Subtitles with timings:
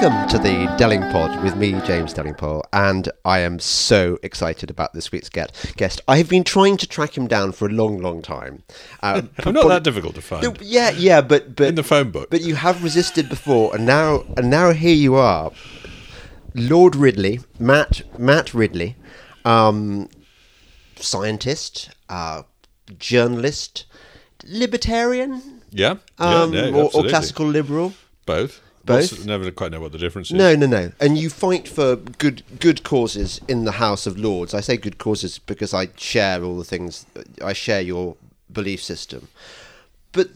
[0.00, 5.10] Welcome to the Delingpod with me, James Delingpole, and I am so excited about this
[5.10, 6.00] week's get- guest.
[6.06, 8.62] I have been trying to track him down for a long, long time.
[9.02, 10.44] Uh, I'm not that difficult to find.
[10.44, 12.30] No, yeah, yeah, but but In the phone book.
[12.30, 15.50] But you have resisted before, and now and now here you are,
[16.54, 18.94] Lord Ridley, Matt Matt Ridley,
[19.44, 20.08] um,
[20.94, 22.42] scientist, uh,
[23.00, 23.84] journalist,
[24.46, 27.94] libertarian, Yeah, um, yeah, yeah, or, or classical liberal.
[28.26, 28.60] Both.
[28.88, 29.12] Both?
[29.12, 30.34] What's- never quite know what the difference is.
[30.36, 30.92] No, no, no.
[31.00, 34.54] And you fight for good good causes in the House of Lords.
[34.54, 37.06] I say good causes because I share all the things.
[37.44, 38.16] I share your
[38.52, 39.28] belief system.
[40.12, 40.28] But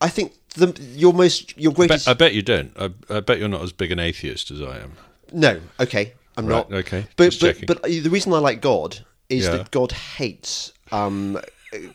[0.00, 2.72] I think the your most your greatest I bet you don't.
[2.78, 4.92] I, I bet you're not as big an atheist as I am.
[5.32, 5.60] no.
[5.80, 6.78] Okay, I'm Right, not.
[6.80, 8.98] okay, But but but the reason I like God
[9.28, 9.56] is Yeah.
[9.56, 10.72] that God hates.
[10.92, 11.38] Um,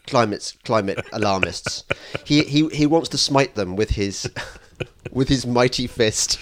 [0.07, 1.85] climate climate alarmists.
[2.25, 4.29] he, he he wants to smite them with his
[5.11, 6.39] with his mighty fist.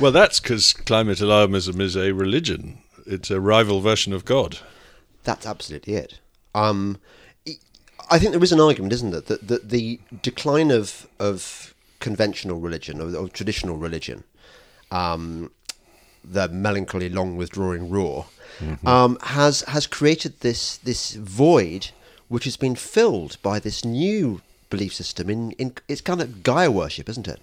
[0.00, 2.78] Well, that's because climate alarmism is a religion.
[3.06, 4.58] It's a rival version of God.
[5.24, 6.20] That's absolutely it.
[6.54, 6.98] Um,
[8.10, 12.60] I think there is an argument, isn't there, that, that the decline of of conventional
[12.60, 14.24] religion, of, of traditional religion,
[14.90, 15.50] um,
[16.24, 18.26] the melancholy, long withdrawing roar,
[18.86, 21.90] um, has has created this this void,
[22.28, 25.28] which has been filled by this new belief system.
[25.28, 27.40] In, in it's kind of Gaia worship, isn't it?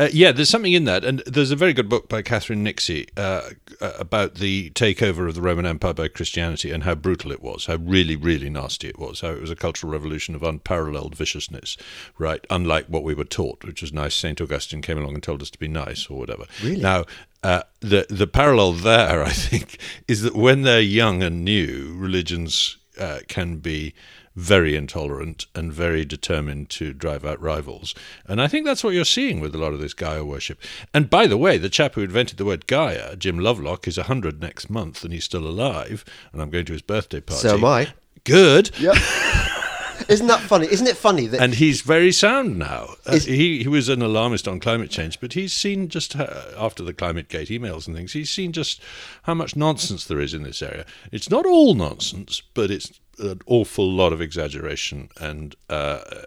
[0.00, 3.08] Uh, yeah, there's something in that, and there's a very good book by Catherine Nixey
[3.16, 3.50] uh,
[3.80, 7.66] uh, about the takeover of the Roman Empire by Christianity and how brutal it was,
[7.66, 11.76] how really, really nasty it was, how it was a cultural revolution of unparalleled viciousness,
[12.16, 12.46] right?
[12.48, 14.14] Unlike what we were taught, which was nice.
[14.14, 16.44] Saint Augustine came along and told us to be nice or whatever.
[16.62, 16.80] Really?
[16.80, 17.04] Now,
[17.42, 22.78] uh, the the parallel there, I think, is that when they're young and new, religions
[23.00, 23.94] uh, can be
[24.38, 27.92] very intolerant and very determined to drive out rivals.
[28.24, 30.60] And I think that's what you're seeing with a lot of this Gaia worship.
[30.94, 34.40] And by the way, the chap who invented the word Gaia, Jim Lovelock, is 100
[34.40, 36.04] next month and he's still alive.
[36.32, 37.48] And I'm going to his birthday party.
[37.48, 37.88] So am I.
[38.22, 38.70] Good.
[38.78, 38.94] Yep.
[40.08, 40.68] Isn't that funny?
[40.70, 42.94] Isn't it funny that And he's very sound now.
[43.04, 46.84] Uh, he he was an alarmist on climate change, but he's seen just uh, after
[46.84, 48.12] the climate gate emails and things.
[48.12, 48.80] He's seen just
[49.24, 50.86] how much nonsense there is in this area.
[51.10, 55.72] It's not all nonsense, but it's an awful lot of exaggeration and uh,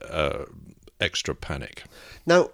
[0.09, 0.45] uh,
[0.99, 1.83] extra panic.
[2.25, 2.49] Now,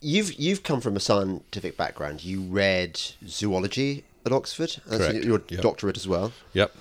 [0.00, 2.24] you've you've come from a scientific background.
[2.24, 4.76] You read zoology at Oxford.
[4.90, 5.60] Your Yep.
[5.60, 6.32] doctorate as well.
[6.54, 6.74] Yep.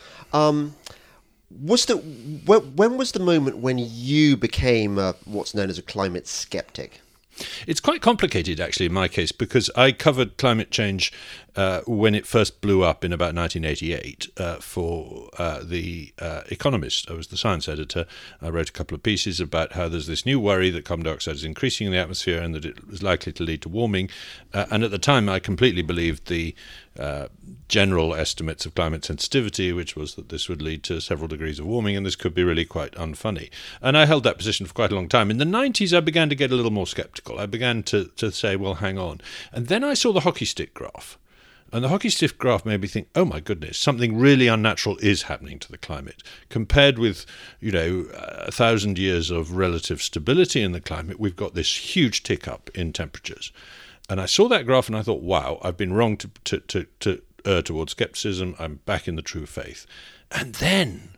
[1.59, 5.81] Was the when, when was the moment when you became a, what's known as a
[5.81, 7.01] climate skeptic?
[7.67, 11.11] It's quite complicated, actually, in my case, because I covered climate change
[11.55, 17.09] uh, when it first blew up in about 1988 uh, for uh, The uh, Economist.
[17.09, 18.05] I was the science editor.
[18.41, 21.35] I wrote a couple of pieces about how there's this new worry that carbon dioxide
[21.35, 24.09] is increasing in the atmosphere and that it was likely to lead to warming.
[24.53, 26.55] Uh, and at the time, I completely believed the
[27.67, 31.65] general estimates of climate sensitivity, which was that this would lead to several degrees of
[31.65, 33.49] warming, and this could be really quite unfunny.
[33.81, 35.31] And I held that position for quite a long time.
[35.31, 37.39] In the 90s, I began to get a little more skeptical.
[37.39, 39.21] I began to, to say, well, hang on.
[39.53, 41.17] And then I saw the hockey stick graph.
[41.73, 45.23] And the hockey stick graph made me think, oh my goodness, something really unnatural is
[45.23, 46.21] happening to the climate.
[46.49, 47.25] Compared with,
[47.61, 52.23] you know, a thousand years of relative stability in the climate, we've got this huge
[52.23, 53.53] tick up in temperatures.
[54.09, 56.87] And I saw that graph and I thought, wow, I've been wrong to, to, to,
[56.99, 58.55] to err towards skepticism.
[58.59, 59.85] I'm back in the true faith.
[60.29, 61.11] And then,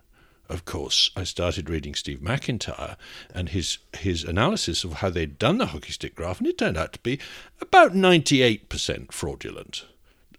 [0.50, 2.96] of course, I started reading Steve McIntyre
[3.34, 6.78] and his his analysis of how they'd done the hockey stick graph, and it turned
[6.78, 7.20] out to be
[7.60, 9.86] about 98% fraudulent.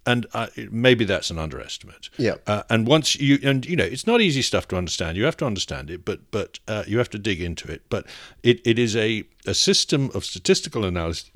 [0.07, 2.11] And uh, maybe that's an underestimate.
[2.19, 2.35] Yeah.
[2.47, 5.17] Uh, and once you and you know, it's not easy stuff to understand.
[5.17, 7.83] You have to understand it, but but uh, you have to dig into it.
[7.89, 8.07] But
[8.43, 11.31] it, it is a a system of statistical analysis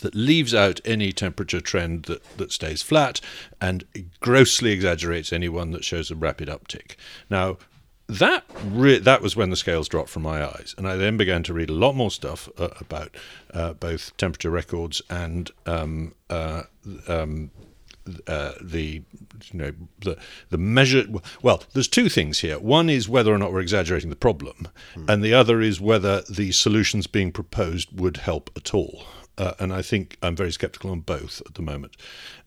[0.00, 3.20] that leaves out any temperature trend that, that stays flat
[3.60, 3.84] and
[4.20, 6.96] grossly exaggerates any one that shows a rapid uptick.
[7.30, 7.56] Now,
[8.10, 11.44] that re- that was when the scales dropped from my eyes, and I then began
[11.44, 13.16] to read a lot more stuff uh, about
[13.54, 16.62] uh, both temperature records and um, uh,
[17.06, 17.52] um,
[18.26, 19.02] uh, the
[19.50, 20.16] you know the
[20.50, 21.04] the measure.
[21.42, 22.58] Well, there's two things here.
[22.58, 24.68] One is whether or not we're exaggerating the problem,
[25.08, 29.04] and the other is whether the solutions being proposed would help at all.
[29.38, 31.96] Uh, and I think I'm very sceptical on both at the moment.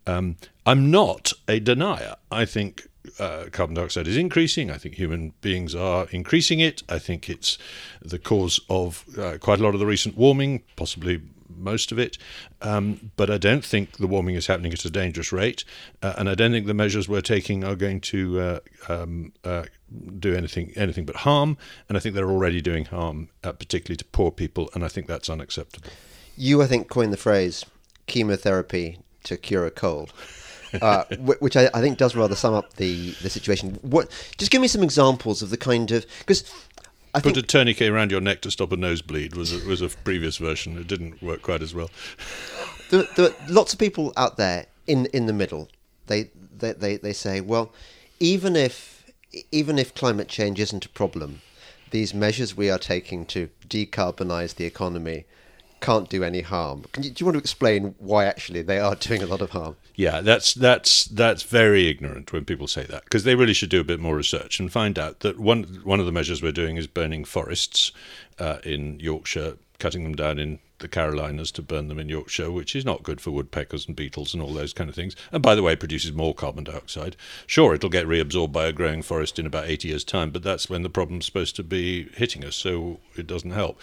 [0.06, 0.36] Um,
[0.66, 2.16] I'm not a denier.
[2.32, 2.88] I think
[3.20, 4.70] uh, carbon dioxide is increasing.
[4.70, 6.84] I think human beings are increasing it.
[6.88, 7.58] I think it's
[8.02, 11.22] the cause of uh, quite a lot of the recent warming, possibly
[11.58, 12.18] most of it.
[12.62, 15.64] Um, but I don't think the warming is happening at a dangerous rate,
[16.02, 18.60] uh, and I don't think the measures we're taking are going to uh,
[18.90, 19.66] um, uh,
[20.20, 21.58] do anything anything but harm.
[21.88, 25.08] And I think they're already doing harm, uh, particularly to poor people, and I think
[25.08, 25.90] that's unacceptable.
[26.36, 27.66] You, I think, coined the phrase
[28.08, 30.14] chemotherapy to cure a cold.
[30.82, 33.78] Uh, which I, I think does rather sum up the, the situation.
[33.82, 34.10] What?
[34.38, 36.52] Just give me some examples of the kind of because
[37.14, 39.90] I Put a tourniquet around your neck to stop a nosebleed was a, was a
[39.90, 40.78] previous version.
[40.78, 41.92] It didn't work quite as well.
[42.90, 45.70] there, there are lots of people out there in in the middle.
[46.08, 47.72] They they, they, they say, well,
[48.20, 49.12] even if
[49.52, 51.42] even if climate change isn't a problem,
[51.92, 55.26] these measures we are taking to decarbonize the economy
[55.84, 56.86] can't do any harm.
[56.98, 59.76] You, do you want to explain why actually they are doing a lot of harm?
[59.96, 63.82] Yeah, that's that's that's very ignorant when people say that because they really should do
[63.82, 66.78] a bit more research and find out that one one of the measures we're doing
[66.78, 67.92] is burning forests
[68.40, 72.76] uh, in Yorkshire, cutting them down in the Carolinas to burn them in Yorkshire, which
[72.76, 75.16] is not good for woodpeckers and beetles and all those kind of things.
[75.32, 77.16] And by the way, produces more carbon dioxide.
[77.48, 80.70] Sure, it'll get reabsorbed by a growing forest in about 80 years' time, but that's
[80.70, 83.82] when the problem's supposed to be hitting us, so it doesn't help.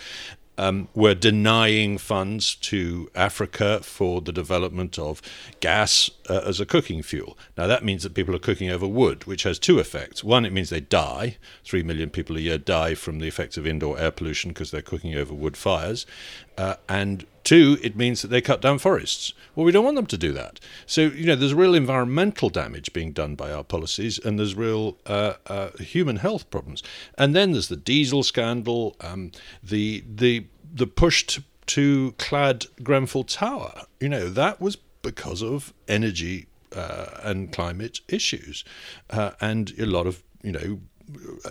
[0.60, 5.22] Um, we're denying funds to Africa for the development of
[5.60, 7.38] gas uh, as a cooking fuel.
[7.56, 10.22] Now, that means that people are cooking over wood, which has two effects.
[10.22, 11.38] One, it means they die.
[11.64, 14.82] Three million people a year die from the effects of indoor air pollution because they're
[14.82, 16.04] cooking over wood fires.
[16.58, 19.32] Uh, and two, it means that they cut down forests.
[19.54, 20.60] Well, we don't want them to do that.
[20.86, 24.98] So, you know, there's real environmental damage being done by our policies, and there's real
[25.06, 26.82] uh, uh, human health problems.
[27.18, 29.32] And then there's the diesel scandal, um,
[29.62, 33.82] the the the push to, to clad Grenfell Tower.
[33.98, 38.64] You know, that was because of energy uh, and climate issues,
[39.10, 40.80] uh, and a lot of you know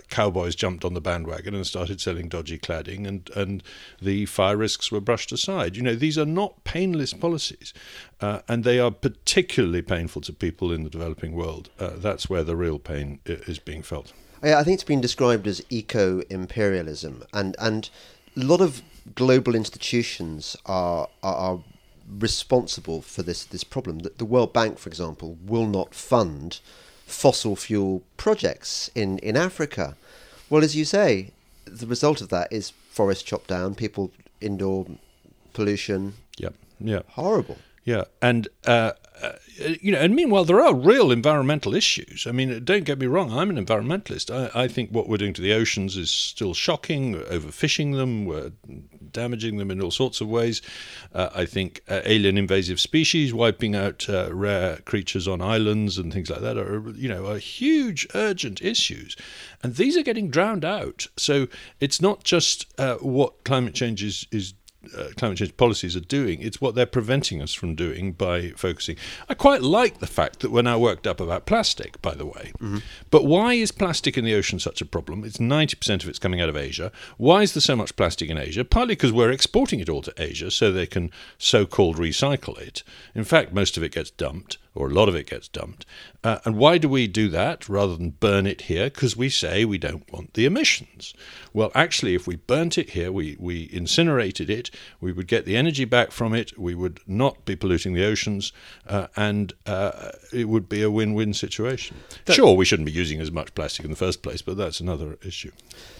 [0.09, 3.63] cowboys jumped on the bandwagon and started selling dodgy cladding, and, and
[4.01, 5.75] the fire risks were brushed aside.
[5.75, 7.73] You know, these are not painless policies,
[8.21, 11.69] uh, and they are particularly painful to people in the developing world.
[11.79, 14.13] Uh, that's where the real pain is being felt.
[14.41, 17.89] I think it's been described as eco imperialism, and, and
[18.37, 18.81] a lot of
[19.15, 21.59] global institutions are, are, are
[22.17, 23.99] responsible for this, this problem.
[23.99, 26.59] That the World Bank, for example, will not fund
[27.09, 29.95] fossil fuel projects in, in Africa.
[30.49, 31.31] Well, as you say,
[31.65, 34.11] the result of that is forest chopped down, people
[34.41, 34.85] indoor
[35.53, 36.13] pollution.
[36.37, 37.57] Yeah, yeah, horrible.
[37.85, 39.33] Yeah, and uh, uh,
[39.81, 42.25] you know, and meanwhile, there are real environmental issues.
[42.27, 44.33] I mean, don't get me wrong, I'm an environmentalist.
[44.33, 47.11] I, I think what we're doing to the oceans is still shocking.
[47.11, 48.51] We're overfishing them, we're
[49.11, 50.61] damaging them in all sorts of ways.
[51.13, 56.13] Uh, I think uh, alien invasive species, wiping out uh, rare creatures on islands and
[56.13, 59.15] things like that, are you know are huge, urgent issues,
[59.63, 61.07] and these are getting drowned out.
[61.17, 61.47] So
[61.79, 64.53] it's not just uh, what climate change is is
[64.97, 66.41] uh, climate change policies are doing.
[66.41, 68.95] It's what they're preventing us from doing by focusing.
[69.27, 72.53] I quite like the fact that we're now worked up about plastic, by the way.
[72.59, 72.77] Mm-hmm.
[73.11, 75.23] But why is plastic in the ocean such a problem?
[75.23, 76.91] It's 90% of it's coming out of Asia.
[77.17, 78.63] Why is there so much plastic in Asia?
[78.63, 82.83] Partly because we're exporting it all to Asia so they can so called recycle it.
[83.13, 85.85] In fact, most of it gets dumped or a lot of it gets dumped.
[86.23, 88.89] Uh, and why do we do that rather than burn it here?
[88.89, 91.13] Because we say we don't want the emissions.
[91.53, 94.69] Well, actually, if we burnt it here, we, we incinerated it,
[95.01, 98.51] we would get the energy back from it, we would not be polluting the oceans,
[98.87, 101.97] uh, and uh, it would be a win win situation.
[102.25, 104.79] That, sure, we shouldn't be using as much plastic in the first place, but that's
[104.79, 105.51] another issue.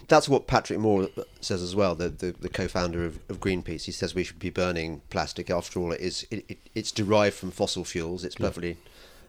[0.10, 1.08] That's what Patrick Moore
[1.40, 3.86] says as well, the, the, the co founder of, of, Greenpeace.
[3.86, 5.50] He says we should be burning plastic.
[5.50, 8.78] After all, it is, it, it, it's derived from fossil fuels, it's perfectly.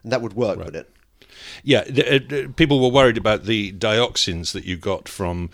[0.03, 0.65] And that would work, right.
[0.65, 0.91] would it?
[1.63, 5.51] Yeah, the, uh, people were worried about the dioxins that you got from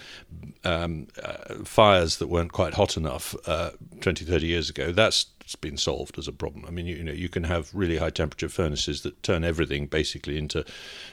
[0.65, 4.93] um, uh, fires that weren't quite hot enough uh, 20, 30 years ago.
[4.93, 6.65] That's been solved as a problem.
[6.67, 9.87] I mean, you, you, know, you can have really high temperature furnaces that turn everything
[9.87, 10.65] basically into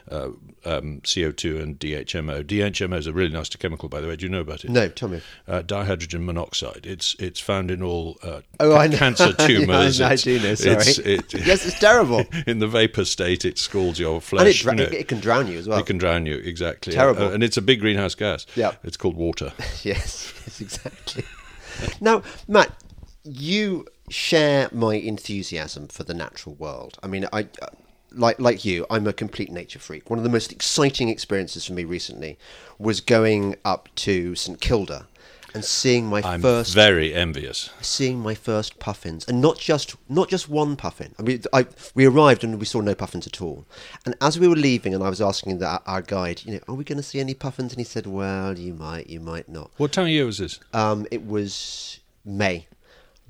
[0.09, 0.29] uh,
[0.65, 2.43] um, CO2 and DHMO.
[2.43, 4.15] DHMO is a really nasty chemical, by the way.
[4.15, 4.71] Do you know about it?
[4.71, 5.21] No, tell me.
[5.47, 6.85] Uh, dihydrogen monoxide.
[6.85, 8.97] It's it's found in all uh, oh, ca- I know.
[8.97, 9.99] cancer tumors.
[9.99, 10.55] yeah, I, I do know.
[10.55, 10.75] Sorry.
[10.77, 12.25] It's, it, yes, it's terrible.
[12.47, 14.41] in the vapor state, it scalds your flesh.
[14.41, 14.83] And it, you know.
[14.83, 15.79] it, can drown you as well.
[15.79, 16.93] It can drown you exactly.
[16.93, 17.23] Terrible.
[17.23, 18.45] Uh, and it's a big greenhouse gas.
[18.55, 18.73] Yeah.
[18.83, 19.53] It's called water.
[19.83, 21.23] yes, yes, exactly.
[22.01, 22.71] now, Matt,
[23.23, 26.97] you share my enthusiasm for the natural world.
[27.01, 27.47] I mean, I
[28.11, 30.09] like like you, I'm a complete nature freak.
[30.09, 32.37] One of the most exciting experiences for me recently
[32.77, 35.07] was going up to St Kilda
[35.53, 40.29] and seeing my I'm first very envious seeing my first puffins and not just not
[40.29, 43.65] just one puffin i mean I, we arrived and we saw no puffins at all
[44.05, 46.75] and as we were leaving and i was asking the, our guide you know are
[46.75, 49.71] we going to see any puffins and he said well you might you might not
[49.77, 52.67] what time of year was this um, it was may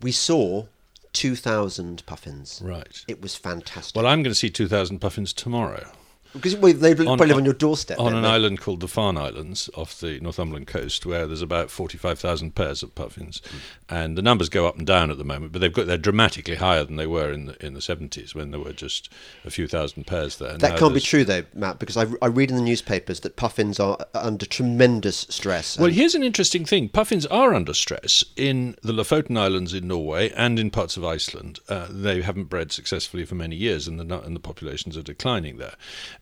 [0.01, 0.65] we saw
[1.13, 2.62] 2,000 puffins.
[2.63, 3.03] Right.
[3.08, 3.96] It was fantastic.
[3.96, 5.89] Well, I'm going to see 2,000 puffins tomorrow.
[6.33, 7.99] Because well, they On- probably live on your doorstep.
[7.99, 8.29] on an they?
[8.29, 12.95] island called the Farne Islands off the Northumberland coast, where there's about 45,000 pairs of
[12.95, 13.41] puffins,
[13.87, 16.55] and the numbers go up and down at the moment, but they've got they're dramatically
[16.55, 19.09] higher than they were in the in the 70s when there were just
[19.45, 20.57] a few thousand pairs there.
[20.57, 23.35] That Now can't be true, though, Matt, because I, I read in the newspapers that
[23.35, 25.77] puffins are under tremendous stress.
[25.77, 26.89] Well, here's an interesting thing.
[26.89, 31.59] Puffins are under stress in the Lofoten Islands in Norway and in parts of Iceland.
[31.69, 35.57] Uh, they haven't bred successfully for many years, and the and the populations are declining
[35.57, 35.75] there.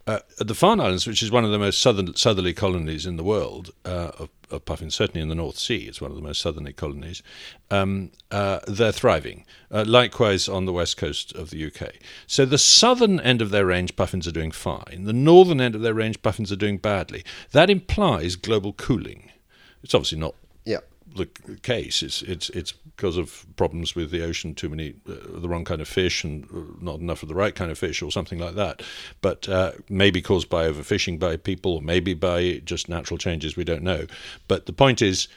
[0.07, 3.23] Uh, the Farne Islands, which is one of the most southern, southerly colonies in the
[3.23, 6.41] world uh, of, of puffins, certainly in the North Sea, it's one of the most
[6.41, 7.21] southerly colonies.
[7.69, 9.45] Um, uh, they're thriving.
[9.69, 11.93] Uh, likewise on the west coast of the UK.
[12.25, 15.03] So the southern end of their range, puffins are doing fine.
[15.03, 17.23] The northern end of their range, puffins are doing badly.
[17.51, 19.29] That implies global cooling.
[19.83, 20.79] It's obviously not yeah.
[21.15, 21.27] The
[21.61, 22.01] case.
[22.03, 25.81] It's it's it's because of problems with the ocean, too many uh, the wrong kind
[25.81, 28.55] of fish and uh, not enough of the right kind of fish, or something like
[28.55, 28.81] that.
[29.21, 33.55] But uh, maybe caused by overfishing by people, or maybe by just natural changes.
[33.55, 34.05] We don't know.
[34.47, 35.27] But the point is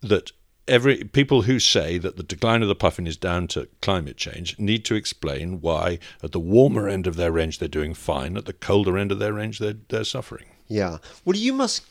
[0.00, 0.32] that.
[0.68, 4.56] Every people who say that the decline of the puffin is down to climate change
[4.60, 8.44] need to explain why at the warmer end of their range they're doing fine, at
[8.44, 10.46] the colder end of their range they're they're suffering.
[10.68, 10.98] Yeah.
[11.24, 11.84] Well, you must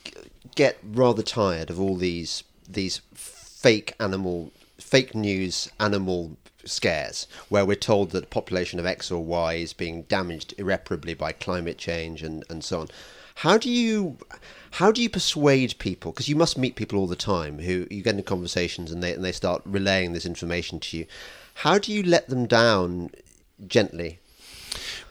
[0.55, 7.75] get rather tired of all these these fake animal, fake news animal scares, where we're
[7.75, 12.21] told that the population of X or Y is being damaged irreparably by climate change
[12.23, 12.87] and, and so on.
[13.35, 14.17] How do you
[14.71, 16.11] how do you persuade people?
[16.11, 19.13] Because you must meet people all the time who you get into conversations and they
[19.13, 21.05] and they start relaying this information to you.
[21.55, 23.11] How do you let them down
[23.67, 24.19] gently?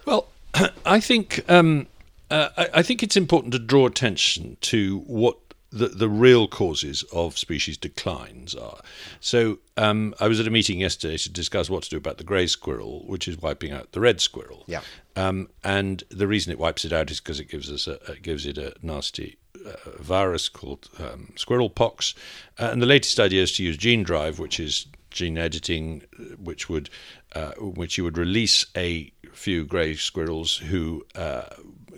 [0.05, 0.29] Well,
[0.87, 1.87] I think um,
[2.31, 5.38] uh, I, I think it's important to draw attention to what
[5.73, 8.81] the, the real causes of species declines are.
[9.21, 12.25] So um, I was at a meeting yesterday to discuss what to do about the
[12.25, 14.65] grey squirrel, which is wiping out the red squirrel.
[14.67, 14.81] Yeah.
[15.17, 18.23] Um, and the reason it wipes it out is because it gives us a, it
[18.23, 22.15] gives it a nasty uh, virus called um, squirrel pox.
[22.59, 26.37] Uh, and the latest idea is to use gene drive, which is gene editing, uh,
[26.37, 26.91] which would
[27.35, 31.45] uh, which you would release a few grey squirrels who uh,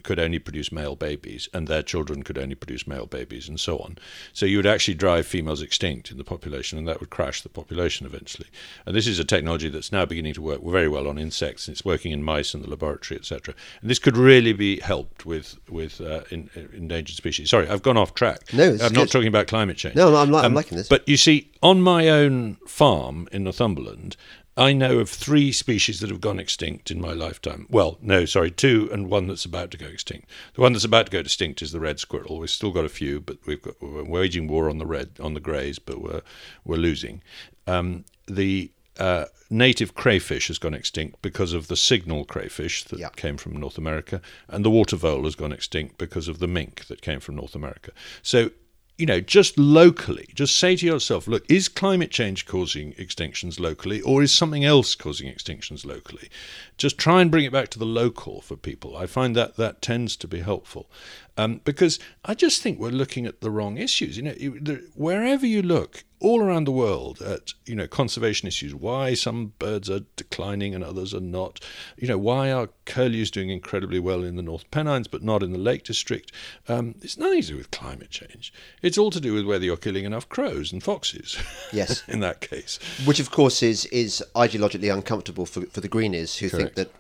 [0.03, 3.79] could only produce male babies, and their children could only produce male babies, and so
[3.79, 3.99] on.
[4.33, 7.49] So you would actually drive females extinct in the population, and that would crash the
[7.49, 8.49] population eventually.
[8.87, 11.75] And this is a technology that's now beginning to work very well on insects, and
[11.75, 13.55] it's working in mice in the laboratory, etc.
[13.81, 17.51] And this could really be helped with with uh, in, in endangered species.
[17.51, 18.53] Sorry, I've gone off track.
[18.53, 19.95] No, I'm is not talking about climate change.
[19.97, 20.89] No, no, I'm, li- I'm Um, liking this.
[20.89, 24.17] But you see, on my own farm in Northumberland,
[24.57, 27.67] I know of three species that have gone extinct in my lifetime.
[27.71, 30.29] Well, no, sorry, two, and one that's about to go extinct.
[30.55, 32.39] The one that's about to go extinct is the red squirrel.
[32.39, 35.33] We've still got a few, but we've got we're waging war on the red on
[35.35, 36.23] the greys, but we're
[36.65, 37.23] we're losing.
[37.67, 43.09] Um, the uh, native crayfish has gone extinct because of the signal crayfish that Yeah.
[43.17, 46.87] came from North America, and the water vole has gone extinct because of the mink
[46.89, 47.93] that came from North America.
[48.23, 48.51] So
[48.99, 54.01] you know, just locally, just say to yourself, look, is climate change causing extinctions locally
[54.03, 56.29] or is something else causing extinctions locally?
[56.77, 58.97] Just try and bring it back to the local for people.
[58.97, 60.91] I find that that tends to be helpful.
[61.39, 64.17] Um, because I just think we're looking at the wrong issues.
[64.19, 68.47] You know, you- the- wherever you look, all around the world, at you know conservation
[68.47, 71.59] issues, why some birds are declining and others are not.
[71.97, 75.53] You know, why are curlews doing incredibly well in the North Pennines but not in
[75.53, 76.31] the Lake District?
[76.69, 78.53] Um, it's nothing to do with climate change.
[78.83, 81.37] It's all to do with whether you're killing enough crows and foxes.
[81.73, 82.03] Yes.
[82.07, 82.79] in that case.
[83.07, 86.75] which of course is is ideologically uncomfortable for for the greenies who Correct.
[86.77, 86.95] think that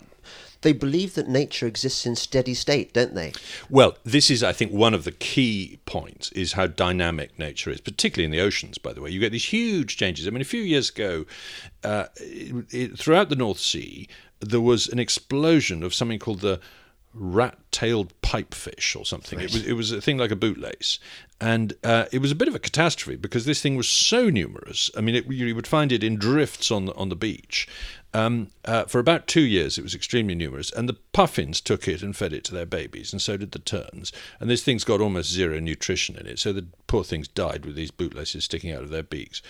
[0.62, 3.33] they believe that nature exists in steady state, don't they?
[3.69, 7.81] Well, this is, I think, one of the key points is how dynamic nature is,
[7.81, 8.78] particularly in the oceans.
[8.78, 10.26] By the way, you get these huge changes.
[10.26, 11.26] I mean, a few years ago,
[11.85, 14.09] uh, it, it, throughout the North Sea,
[14.40, 16.61] there was an explosion of something called the
[17.14, 19.40] rat-tailed pipefish or something.
[19.40, 20.99] It was it was a thing like a bootlace,
[21.40, 24.90] and uh, it was a bit of a catastrophe because this thing was so numerous.
[24.97, 27.69] I mean, it, you would find it in drifts on the, on the beach.
[28.14, 32.02] Um, uh, for about two years, it was extremely numerous, and the puffins took it
[32.02, 34.12] and fed it to their babies, and so did the terns.
[34.38, 37.75] And this thing's got almost zero nutrition in it, so the poor things died with
[37.75, 39.40] these bootlaces sticking out of their beaks.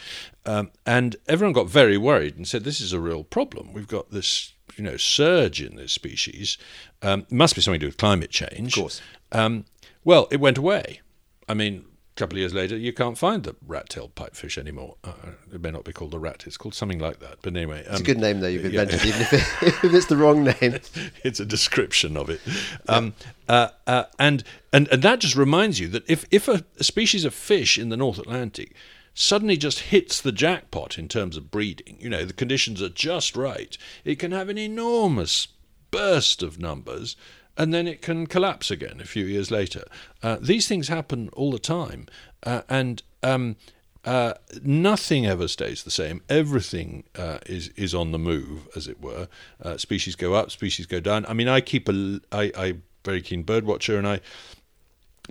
[0.47, 3.73] Um, and everyone got very worried and said, "This is a real problem.
[3.73, 6.59] We've got this." You know, surge in this species
[7.03, 8.77] um, must be something to do with climate change.
[8.77, 9.03] Of course.
[9.33, 9.65] Um,
[10.05, 11.01] well, it went away.
[11.49, 14.97] I mean, a couple of years later, you can't find the rat-tailed pipefish anymore.
[15.03, 15.13] Uh,
[15.53, 17.39] it may not be called the rat; it's called something like that.
[17.43, 18.83] But anyway, It's a um, good name though you've yeah.
[18.83, 20.79] invented, even if, it, if it's the wrong name.
[21.25, 22.41] it's a description of it.
[22.89, 23.15] Um,
[23.49, 27.25] uh, uh, and, and and that just reminds you that if if a, a species
[27.25, 28.75] of fish in the North Atlantic
[29.15, 33.37] suddenly just hits the jackpot in terms of breeding, you know, the conditions are just
[33.37, 35.49] right, it can have an enormous
[35.91, 37.17] burst of numbers.
[37.57, 39.85] and then it can collapse again a few years later.
[40.23, 42.07] Uh, these things happen all the time,
[42.45, 43.57] uh, and um,
[44.05, 46.23] uh, nothing ever stays the same.
[46.29, 49.29] Everything uh, is is on the move, as it were.
[49.63, 51.27] Uh, species go up, species go down.
[51.27, 54.21] I mean, I keep a I, I very keen bird watcher, and I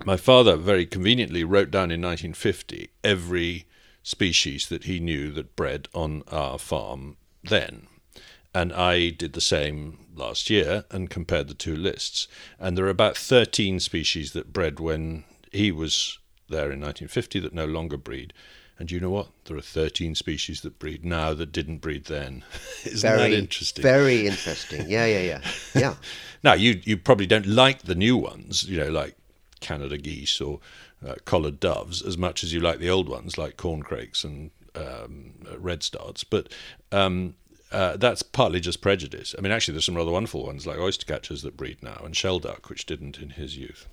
[0.04, 3.66] my father very conveniently wrote down in 1950 every
[4.02, 7.86] species that he knew that bred on our farm then.
[8.54, 12.28] And I did the same last year and compared the two lists.
[12.58, 16.18] And there are about 13 species that bred when he was
[16.48, 18.32] there in 1950 that no longer breed.
[18.78, 19.28] And you know what?
[19.44, 22.44] There are 13 species that breed now that didn't breed then.
[22.84, 23.82] Isn't very, that interesting?
[23.82, 24.88] Very interesting.
[24.88, 25.40] Yeah, yeah, yeah.
[25.74, 25.94] Yeah.
[26.42, 29.16] now, you, you probably don't like the new ones, you know, like
[29.60, 30.60] Canada geese or
[31.06, 35.32] uh, collared doves as much as you like the old ones like corncrakes and um,
[35.54, 36.24] redstarts.
[36.28, 36.48] But
[36.90, 37.34] um,
[37.70, 39.34] uh, that's partly just prejudice.
[39.36, 42.14] I mean, actually, there's some rather wonderful ones like oyster catchers that breed now and
[42.14, 43.86] shelduck, which didn't in his youth.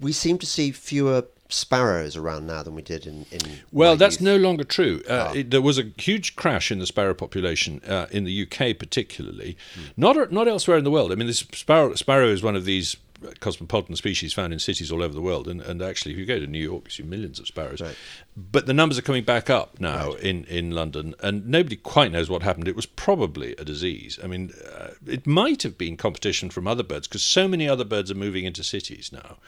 [0.00, 3.26] We seem to see fewer sparrows around now than we did in.
[3.30, 4.22] in well, that's youth.
[4.22, 5.02] no longer true.
[5.08, 5.32] Uh, Ah.
[5.34, 9.56] it, there was a huge crash in the sparrow population uh, in the UK, particularly,
[9.96, 11.12] not not elsewhere in the world.
[11.12, 12.96] I mean, this sparrow sparrow is one of these
[13.40, 16.38] cosmopolitan species found in cities all over the world, and, and actually, if you go
[16.38, 17.80] to New York, you see millions of sparrows.
[17.80, 17.96] Right.
[18.36, 22.28] But the numbers are coming back up now in, in London, and nobody quite knows
[22.28, 22.68] what happened.
[22.68, 24.18] It was probably a disease.
[24.22, 27.84] I mean, uh, it might have been competition from other birds because so many other
[27.84, 29.38] birds are moving into cities now,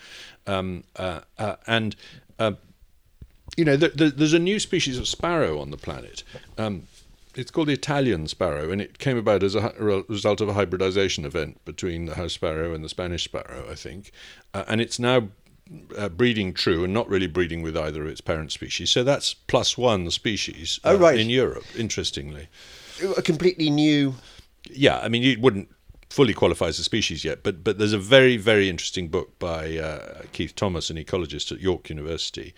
[0.47, 1.97] um, uh, uh, and.
[2.39, 2.53] Uh,
[3.57, 6.25] you know, th th there's a new species of sparrow on the planet.
[6.59, 6.89] Um,
[7.37, 9.73] it's called the Italian sparrow, and it came about as a
[10.09, 14.13] result of a hybridization event between the house sparrow and the Spanish sparrow, I think.
[14.53, 15.29] Uh, and it's now
[15.97, 18.91] uh, breeding true and not really breeding with either of its parent species.
[18.91, 21.19] So that's plus one species Oh, uh, right.
[21.19, 22.49] in Europe, interestingly.
[23.17, 24.15] a completely new.
[24.71, 25.69] Yeah, I mean, you wouldn't
[26.11, 29.77] fully qualify as a species yet, but but there's a very very interesting book by
[29.79, 32.55] uh, Keith Thomas, an ecologist at York University,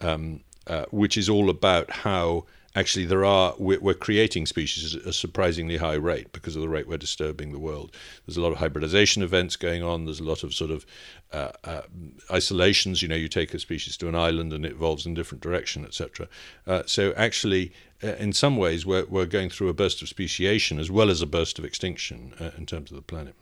[0.00, 2.44] um, uh, which is all about how
[2.76, 6.68] actually there are we're, we're creating species at a surprisingly high rate because of the
[6.68, 7.96] rate we're disturbing the world.
[8.26, 10.04] There's a lot of hybridization events going on.
[10.04, 10.86] There's a lot of sort of
[11.32, 11.82] uh, uh,
[12.30, 13.02] isolations.
[13.02, 15.42] You know, you take a species to an island and it evolves in a different
[15.42, 16.28] direction, etc.
[16.66, 20.78] Uh, so actually, uh, in some ways, we're we're going through a burst of speciation
[20.78, 23.34] as well as a burst of extinction uh, in terms of the planet.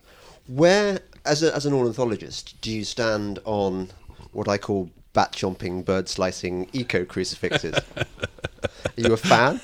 [0.46, 3.90] Where, as, a, as an ornithologist, do you stand on
[4.32, 7.74] what I call bat chomping, bird slicing eco crucifixes?
[8.64, 9.60] Are you a fan?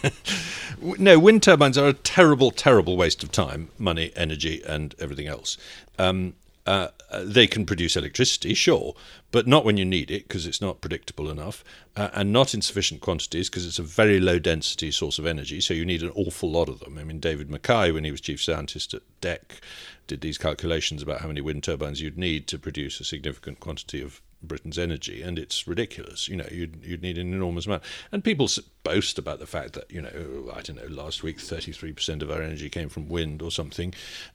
[0.99, 5.57] No, wind turbines are a terrible, terrible waste of time, money, energy, and everything else.
[5.99, 6.35] Um,
[6.67, 8.95] uh, uh, they can produce electricity, sure,
[9.31, 11.63] but not when you need it because it's not predictable enough,
[11.95, 15.61] uh, and not in sufficient quantities because it's a very low density source of energy.
[15.61, 16.99] So you need an awful lot of them.
[16.99, 19.61] I mean, David MacKay, when he was chief scientist at DECC,
[20.07, 24.03] did these calculations about how many wind turbines you'd need to produce a significant quantity
[24.03, 26.29] of Britain's energy, and it's ridiculous.
[26.29, 27.83] You know, you'd, you'd need an enormous amount.
[28.13, 28.49] And people
[28.83, 32.43] boast about the fact that, you know, I don't know, last week 33% of our
[32.43, 33.95] energy came from wind or something.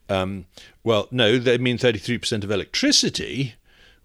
[0.10, 0.46] Um,
[0.84, 3.56] well, no, they mean 33% of electricity,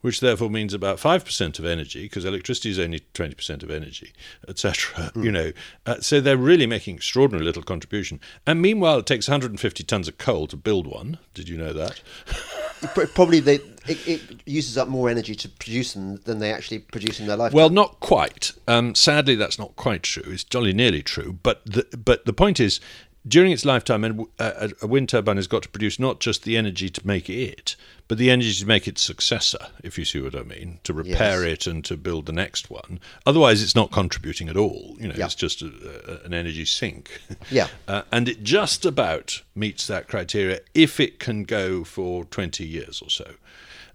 [0.02, 4.12] which therefore means about 5% of energy, because electricity is only 20% of energy,
[4.46, 5.10] etc.
[5.16, 5.52] You know,
[5.86, 8.20] uh, so they're really making extraordinary little contribution.
[8.46, 11.18] And meanwhile, it takes 150 tons of coal to build one.
[11.32, 12.02] Did you know that?
[12.88, 16.80] Pr- Probably they, it, it uses up more energy to produce them than they actually
[16.80, 17.52] produce in their life.
[17.52, 18.52] Well, not quite.
[18.66, 20.32] Um, sadly, that's not quite true.
[20.32, 21.38] It's jolly nearly true.
[21.42, 22.80] But the, but the point is,
[23.26, 26.56] during its lifetime, and a, a wind turbine has got to produce not just the
[26.56, 27.74] energy to make it,
[28.06, 31.46] but the energy to make its successor, if you see what I mean, to repair
[31.46, 31.66] Yes.
[31.66, 33.00] it and to build the next one.
[33.24, 34.96] Otherwise, it's not contributing at all.
[35.00, 35.24] You know, Yeah.
[35.24, 37.20] it's just a, a, an energy sink.
[37.50, 37.68] Yeah.
[37.88, 43.00] Uh, and it just about meets that criteria if it can go for 20 years
[43.02, 43.34] or so.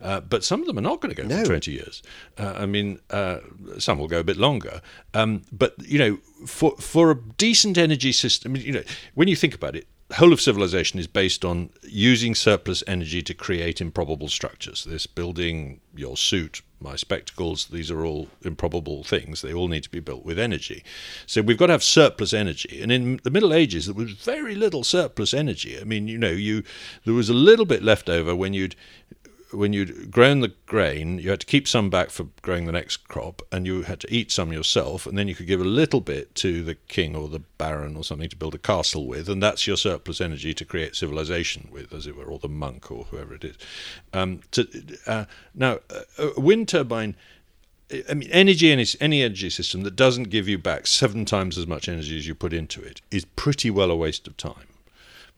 [0.01, 1.39] Uh, but some of them are not going to go No.
[1.41, 2.01] for 20 years.
[2.37, 3.39] Uh, I mean, uh,
[3.77, 4.81] some will go a bit longer.
[5.13, 8.83] Um, but, you know, for, for a decent energy system, you know,
[9.15, 13.21] when you think about it, the whole of civilization is based on using surplus energy
[13.21, 14.83] to create improbable structures.
[14.83, 19.43] This building, your suit, my spectacles, these are all improbable things.
[19.43, 20.83] They all need to be built with energy.
[21.27, 22.81] So we've got to have surplus energy.
[22.81, 25.79] And in the Middle Ages, there was very little surplus energy.
[25.79, 26.63] I mean, you know, you
[27.05, 28.75] there was a little bit left over when you'd
[29.51, 33.07] when you'd grown the grain, you had to keep some back for growing the next
[33.07, 36.01] crop, and you had to eat some yourself, and then you could give a little
[36.01, 39.41] bit to the king or the baron or something to build a castle with, and
[39.41, 43.05] that's your surplus energy to create civilization with, as it were, or the monk or
[43.05, 43.57] whoever it is.
[44.13, 44.67] Um, to,
[45.07, 45.79] uh, now,
[46.17, 47.15] a wind turbine.
[48.07, 51.65] I mean, energy any, any energy system that doesn't give you back seven times as
[51.65, 54.67] much energy as you put into it is pretty well a waste of time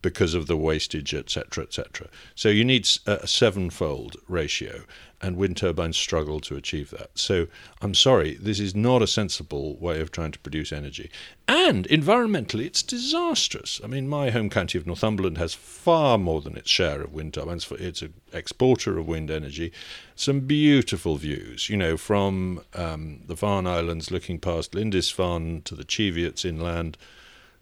[0.02, 2.08] because of the wastage, etc., etc.
[2.36, 4.84] So you need a sevenfold ratio,
[5.22, 7.12] and wind turbines struggle to achieve that.
[7.16, 7.48] So
[7.82, 11.12] I'm sorry, this is not a sensible way of trying to produce energy.
[11.48, 13.80] And environmentally, it's disastrous.
[13.84, 17.36] I mean, my home county of Northumberland has far more than its share of wind
[17.36, 17.72] turbines.
[17.72, 19.72] It's an exporter of wind energy.
[20.16, 25.86] Some beautiful views, you know, from um, the Farne Islands looking past Lindisfarne to the
[25.86, 26.98] Cheviots inland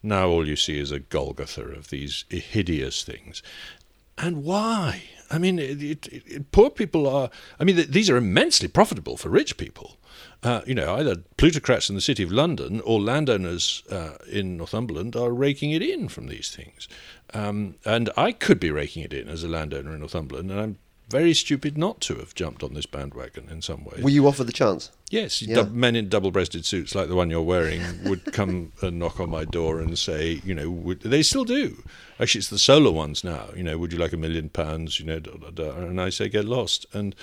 [0.02, 3.42] now all you see is a Golgotha of these hideous things.
[4.18, 5.04] And why?
[5.32, 7.30] I mean, it, it, it, poor people are.
[7.60, 9.98] I mean, these are immensely profitable for rich people.
[10.42, 15.16] Uh, you know, either plutocrats in the city of London or landowners uh, in Northumberland
[15.16, 16.88] are raking it in from these things.
[17.34, 20.78] Um, and I could be raking it in as a landowner in Northumberland, and I'm
[21.10, 24.02] very stupid not to have jumped on this bandwagon in some way.
[24.02, 24.92] Were you offered the chance?
[25.10, 25.64] Yes, yeah.
[25.64, 29.44] men in double-breasted suits like the one you're wearing would come and knock on my
[29.44, 31.84] door and say, you know, would, they still do.
[32.20, 33.50] Actually, it's the solar ones now.
[33.56, 35.00] You know, would you like a million pounds?
[35.00, 36.86] You know, da, da, da, and I say, get lost.
[36.94, 37.16] And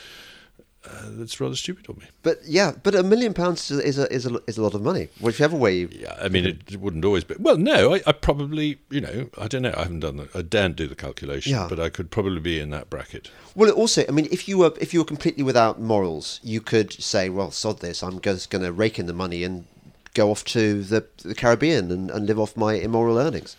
[0.86, 2.06] uh, that's rather stupid of me.
[2.22, 5.08] But yeah, but a million pounds is a, is a, is a lot of money,
[5.20, 5.76] whichever way.
[5.78, 7.34] You, yeah, I mean, it, wouldn't always be.
[7.38, 9.74] Well, no, I, I, probably, you know, I don't know.
[9.76, 11.66] I haven't done the, I daren't do the calculation, yeah.
[11.68, 13.30] but I could probably be in that bracket.
[13.54, 16.92] Well, also, I mean, if you were if you were completely without morals, you could
[16.92, 18.02] say, well, sod this.
[18.02, 19.66] I'm just going to rake in the money and
[20.14, 23.56] go off to the, the Caribbean and, and live off my immoral earnings.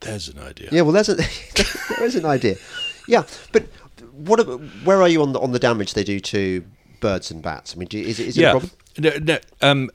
[0.00, 0.68] There's an idea.
[0.72, 1.16] Yeah, well, there's a
[1.98, 2.56] there's an idea.
[3.08, 3.66] Yeah, but
[4.24, 4.40] what?
[4.84, 6.64] Where are you on the on the damage they do to
[7.00, 7.74] birds and bats?
[7.74, 8.48] I mean, do, is it is it yeah.
[8.48, 8.70] a problem?
[8.98, 9.90] No, no, um,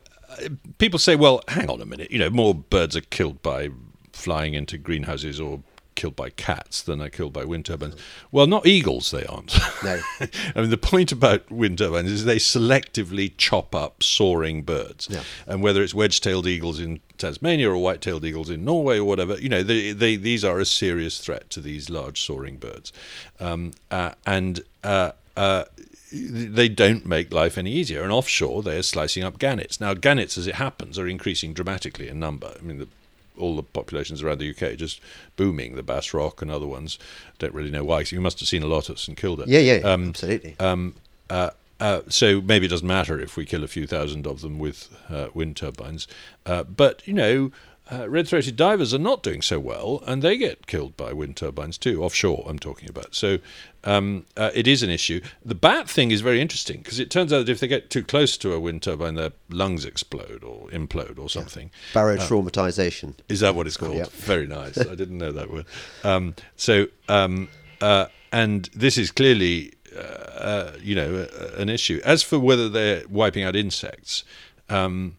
[0.77, 2.11] people say, well, hang on a minute.
[2.11, 3.69] You know, more birds are killed by
[4.13, 5.61] flying into greenhouses or
[5.97, 7.95] killed by cats than are killed by wind turbines.
[8.31, 9.57] Well, not eagles, they aren't.
[9.83, 9.99] No.
[10.55, 15.09] I mean, the point about wind turbines is they selectively chop up soaring birds.
[15.11, 15.23] Yeah.
[15.45, 19.03] And whether it's wedge tailed eagles in Tasmania or white tailed eagles in Norway or
[19.03, 22.93] whatever, you know, they, they, these are a serious threat to these large soaring birds.
[23.39, 25.65] Um, uh, and uh, uh,
[26.11, 28.03] they don't make life any easier.
[28.03, 29.81] And offshore, they are slicing up gannets.
[29.81, 32.53] Now, gannets, as it happens, are increasing dramatically in number.
[32.57, 32.87] I mean, the
[33.37, 35.01] all the populations around the UK just
[35.35, 35.75] booming.
[35.75, 36.97] The Bass Rock and other ones.
[37.39, 38.03] Don't really know why.
[38.03, 39.45] So you must have seen a lot at St Kilda.
[39.47, 40.55] Yeah, yeah, um, absolutely.
[40.59, 40.95] Um,
[41.29, 44.57] uh, uh, so maybe it doesn't matter if we kill a few thousand of them
[44.59, 46.07] with uh, wind turbines.
[46.45, 47.51] Uh, but you know,
[47.91, 51.77] uh, red-throated divers are not doing so well, and they get killed by wind turbines
[51.77, 52.45] too, offshore.
[52.47, 53.15] I'm talking about.
[53.15, 53.39] So
[53.83, 55.21] um, uh, it is an issue.
[55.43, 58.03] The bat thing is very interesting because it turns out that if they get too
[58.03, 61.71] close to a wind turbine, their lungs explode or implode or something.
[61.95, 62.01] Yeah.
[62.01, 63.11] Barotraumatization.
[63.11, 63.95] Uh, is that what it's called?
[63.95, 64.07] Yeah.
[64.11, 64.77] Very nice.
[64.87, 65.65] I didn't know that word.
[66.03, 67.47] Um, so um,
[67.81, 69.73] uh, and this is clearly.
[69.97, 71.99] Uh, you know, an issue.
[72.05, 74.23] As for whether they're wiping out insects,
[74.69, 75.17] um,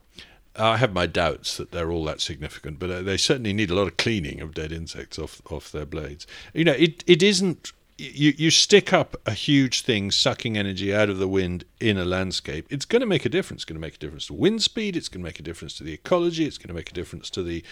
[0.59, 3.75] I have my doubts that they're all that significant, but uh, they certainly need a
[3.75, 6.27] lot of cleaning of dead insects off off their blades.
[6.53, 7.73] You know, it it isn't.
[8.01, 12.05] You, you stick up a huge thing sucking energy out of the wind in a
[12.05, 13.63] landscape, it's going to make a difference.
[13.63, 15.75] It's going to make a difference to wind speed, it's going to make a difference
[15.79, 17.65] to the ecology, it's going to make a difference to the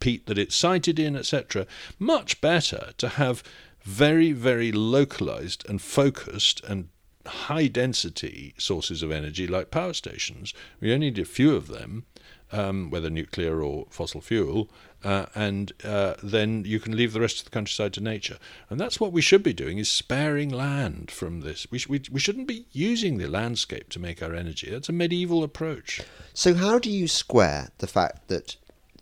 [0.00, 1.64] peat that it's sited in, etc.
[2.00, 3.44] Much better to have
[3.84, 6.88] very, very localized and focused and
[7.28, 10.54] high density sources of energy like power stations.
[10.80, 12.04] We only need a few of them
[12.52, 14.70] um, whether nuclear or fossil fuel,
[15.04, 18.38] uh, and uh, then you can leave the rest of the countryside to nature.
[18.70, 21.66] And that's what we should be doing: is sparing land from this.
[21.70, 24.70] We, sh- we, we shouldn't be using the landscape to make our energy.
[24.70, 26.00] That's a medieval approach.
[26.34, 28.56] So how do you square the fact that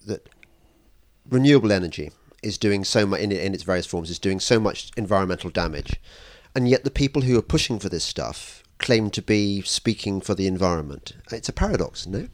[0.06, 0.28] that
[1.28, 2.12] renewable energy
[2.42, 6.00] is doing so much in, in its various forms is doing so much environmental damage,
[6.56, 10.34] and yet the people who are pushing for this stuff claim to be speaking for
[10.34, 11.12] the environment?
[11.30, 12.26] It's a paradox, no?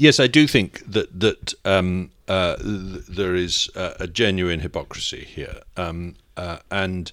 [0.00, 5.24] yes, I do think that that um, uh, th- there is uh, a genuine hypocrisy
[5.24, 7.12] here, um, uh, and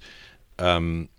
[0.58, 1.10] um,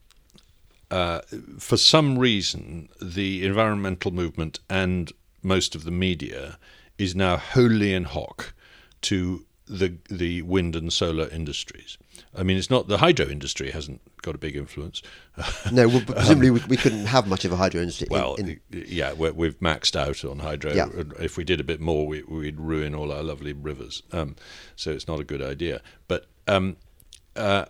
[0.90, 1.20] uh,
[1.58, 6.58] for some reason, the environmental movement and most of the media
[6.96, 8.54] is now wholly in hock
[9.02, 11.98] to the the wind and solar industries.
[12.36, 15.02] I mean, it's not the hydro industry hasn't got a big influence.
[15.72, 18.08] no, well, presumably um, we, we, couldn't have much of a hydro industry.
[18.10, 18.84] Well, in, in...
[18.88, 20.72] yeah, we have maxed out on hydro.
[20.72, 20.88] Yeah.
[21.18, 24.02] If we did a bit more, we, would ruin all our lovely rivers.
[24.12, 24.36] Um,
[24.76, 25.80] so it's not a good idea.
[26.06, 26.76] But um,
[27.36, 27.66] uh,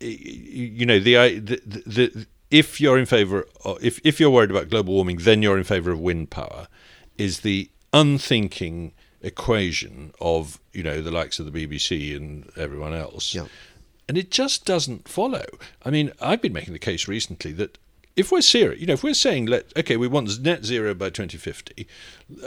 [0.00, 3.46] you know, the, the, the, if you're in favour,
[3.80, 6.68] if if you're worried about global warming, then you're in favour of wind power.
[7.16, 13.34] Is the unthinking equation of you know the likes of the BBC and everyone else.
[13.34, 13.46] Yeah.
[14.08, 15.44] And it just doesn't follow.
[15.84, 17.78] I mean, I've been making the case recently that
[18.16, 21.10] if we're serious, you know, if we're saying let okay, we want net zero by
[21.10, 21.86] 2050,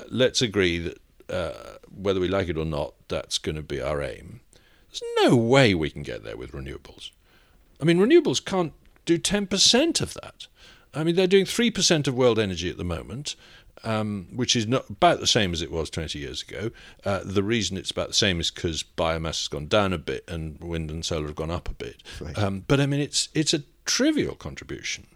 [0.10, 0.98] let's agree that
[1.30, 4.42] uh, whether we like it or not, that's going to be our aim.
[4.90, 7.12] There's no way we can get there with renewables.
[7.82, 8.74] I mean, renewables can't
[9.06, 10.48] do 10% of that.
[10.94, 13.36] I mean, they're doing 3% of world energy at the moment,
[13.86, 16.72] um, which is not about the same as it was 20 years ago.
[17.06, 20.24] Uh, the reason it's about the same is because biomass has gone down a bit
[20.28, 22.02] and wind and solar have gone up a bit.
[22.20, 22.38] Right.
[22.38, 25.08] Um, but I mean, it's it's a trivial contribution,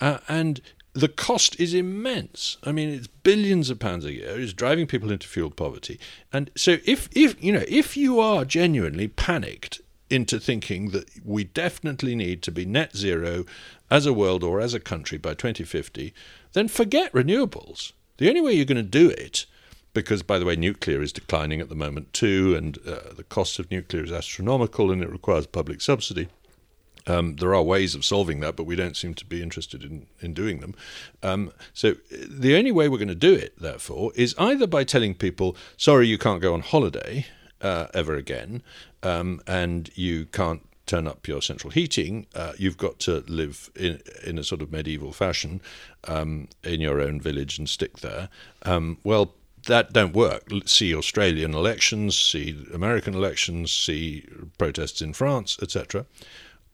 [0.00, 0.60] uh, and
[0.92, 2.56] the cost is immense.
[2.64, 4.40] I mean, it's billions of pounds a year.
[4.40, 6.00] It's driving people into fuel poverty.
[6.32, 11.44] And so, if if you know, if you are genuinely panicked into thinking that we
[11.44, 13.44] definitely need to be net zero
[13.90, 16.14] as a world or as a country by 2050,
[16.52, 17.92] then forget renewables.
[18.16, 19.46] The only way you're going to do it,
[19.92, 23.58] because by the way, nuclear is declining at the moment too, and uh, the cost
[23.58, 26.28] of nuclear is astronomical and it requires public subsidy.
[27.06, 30.06] Um, there are ways of solving that, but we don't seem to be interested in,
[30.20, 30.74] in doing them.
[31.22, 35.14] Um, so the only way we're going to do it, therefore, is either by telling
[35.14, 37.26] people, sorry, you can't go on holiday
[37.60, 38.62] uh, ever again,
[39.02, 44.00] um, and you can't turn up your central heating, uh, you've got to live in
[44.24, 45.60] in a sort of medieval fashion
[46.04, 48.28] um, in your own village and stick there.
[48.62, 49.34] Um, well,
[49.66, 50.48] that don't work.
[50.64, 54.24] See Australian elections, see American elections, see
[54.58, 56.06] protests in France, etc.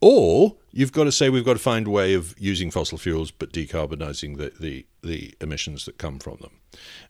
[0.05, 3.31] Or you've got to say we've got to find a way of using fossil fuels
[3.31, 6.51] but decarbonising the, the, the emissions that come from them,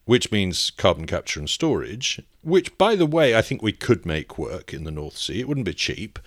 [0.04, 4.36] which means carbon capture and storage, which, by the way, I think we could make
[4.36, 5.40] work in the North Sea.
[5.40, 6.18] It wouldn't be cheap.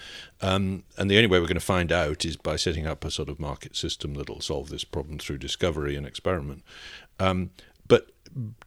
[0.41, 3.11] Um, and the only way we're going to find out is by setting up a
[3.11, 6.63] sort of market system that'll solve this problem through discovery and experiment.
[7.19, 7.51] Um,
[7.87, 8.09] but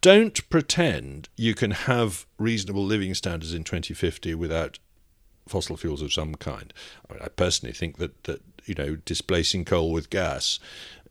[0.00, 4.78] don't pretend you can have reasonable living standards in 2050 without
[5.48, 6.72] fossil fuels of some kind.
[7.08, 10.58] I, mean, I personally think that that you know displacing coal with gas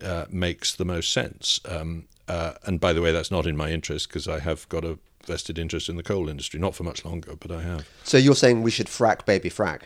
[0.01, 1.59] uh, makes the most sense.
[1.65, 4.83] Um, uh, and by the way, that's not in my interest because I have got
[4.83, 6.59] a vested interest in the coal industry.
[6.59, 7.87] Not for much longer, but I have.
[8.03, 9.81] So you're saying we should frack, baby, frack?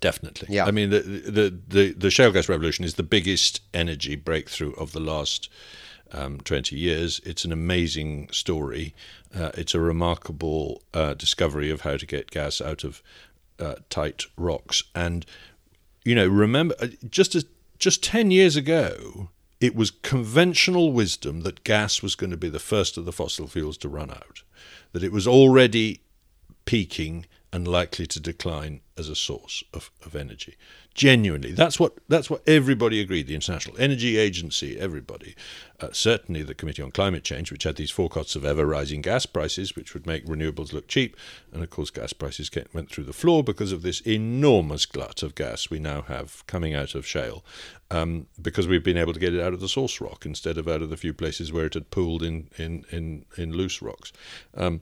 [0.00, 0.54] Definitely.
[0.54, 0.66] Yeah.
[0.66, 4.92] I mean, the, the the the shale gas revolution is the biggest energy breakthrough of
[4.92, 5.48] the last.
[6.12, 7.20] Um, 20 years.
[7.24, 8.94] It's an amazing story.
[9.34, 13.02] Uh, it's a remarkable uh, discovery of how to get gas out of
[13.58, 14.82] uh, tight rocks.
[14.94, 15.26] And
[16.04, 17.44] you know, remember, uh, just as
[17.78, 19.28] just ten years ago,
[19.60, 23.46] it was conventional wisdom that gas was going to be the first of the fossil
[23.46, 24.42] fuels to run out.
[24.92, 26.00] That it was already
[26.64, 30.56] peaking and likely to decline as a source of, of energy.
[30.96, 33.26] Genuinely, that's what that's what everybody agreed.
[33.26, 35.36] The International Energy Agency, everybody,
[35.78, 39.26] uh, certainly the Committee on Climate Change, which had these forecasts of ever rising gas
[39.26, 41.14] prices, which would make renewables look cheap,
[41.52, 45.22] and of course gas prices get, went through the floor because of this enormous glut
[45.22, 47.44] of gas we now have coming out of shale,
[47.90, 50.66] um, because we've been able to get it out of the source rock instead of
[50.66, 54.14] out of the few places where it had pooled in in in, in loose rocks.
[54.54, 54.80] Um,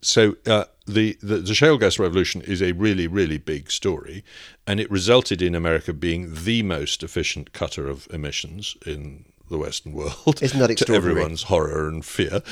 [0.00, 4.24] so uh, the, the, the shale gas revolution is a really really big story,
[4.66, 9.92] and it resulted in America being the most efficient cutter of emissions in the Western
[9.92, 10.42] world.
[10.42, 12.42] Isn't that to everyone's horror and fear,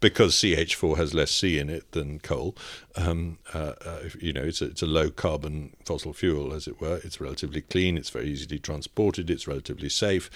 [0.00, 2.56] because CH4 has less C in it than coal.
[2.96, 6.80] Um, uh, uh, you know, it's a, it's a low carbon fossil fuel, as it
[6.80, 7.00] were.
[7.02, 7.96] It's relatively clean.
[7.96, 9.30] It's very easily transported.
[9.30, 10.30] It's relatively safe.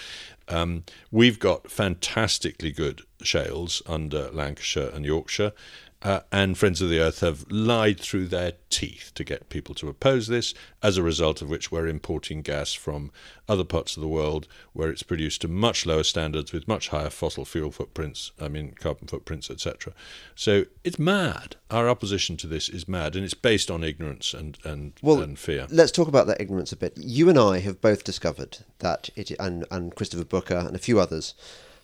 [0.47, 5.53] Um, we've got fantastically good shales under Lancashire and Yorkshire.
[6.01, 9.89] Uh, and Friends of the Earth have lied through their teeth to get people to
[9.89, 13.11] oppose this, as a result of which we're importing gas from
[13.49, 17.09] other parts of the world where it's produced to much lower standards with much higher
[17.09, 19.93] fossil fuel footprints, I mean, carbon footprints, etc.
[20.35, 21.57] So it's mad.
[21.69, 25.37] Our opposition to this is mad, and it's based on ignorance and, and, Well, and
[25.37, 25.67] fear.
[25.69, 26.93] Let's talk about that ignorance a bit.
[26.97, 30.99] You and I have both discovered that it, and and Christopher Booker and a few
[30.99, 31.33] others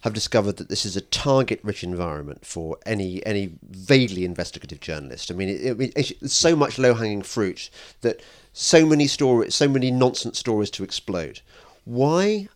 [0.06, 5.32] have discovered that this is a target-rich environment for any any vaguely investigative journalist.
[5.32, 8.22] I mean, it, it, it's so much low-hanging fruit that
[8.54, 11.42] so many stories, so many nonsense stories to explode.
[11.86, 12.48] Why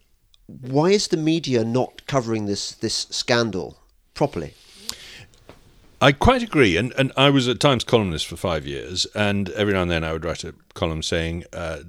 [0.46, 3.80] why is the media not covering this this scandal
[4.14, 4.54] properly?
[6.00, 9.74] I quite agree, and and I was a Times columnist for five years, and every
[9.74, 11.80] now and then I would write a column saying, uh,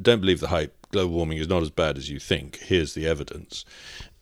[0.00, 0.72] "Don't believe the hype.
[0.90, 2.56] Global warming is not as bad as you think.
[2.60, 3.66] Here's the evidence."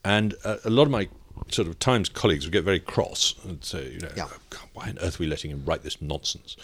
[0.05, 1.09] And uh, a lot of my
[1.49, 4.27] sort of Times colleagues would get very cross and say, "You know, Yeah.
[4.29, 6.55] "Oh, God, why on earth are we letting him write this nonsense?"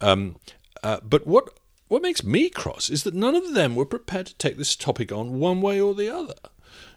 [0.00, 0.36] Um,
[0.82, 1.50] uh, but what
[1.88, 5.12] what makes me cross is that none of them were prepared to take this topic
[5.12, 6.34] on one way or the other.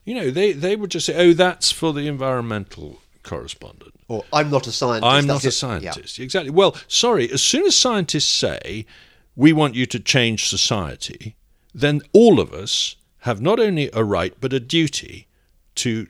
[0.05, 4.49] You know, they they would just say, "Oh, that's for the environmental correspondent." Or I'm
[4.49, 5.11] not a scientist.
[5.11, 5.51] I'm not a it.
[5.53, 5.91] Yeah.
[5.91, 6.19] scientist.
[6.19, 6.51] Exactly.
[6.51, 8.85] Well, sorry, as soon as scientists say,
[9.35, 11.35] we want you to change society,
[11.73, 15.26] then all of us have not only a right but a duty
[15.77, 16.07] to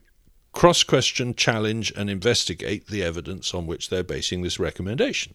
[0.51, 5.33] cross question, challenge, and investigate the evidence on which they're basing this recommendation.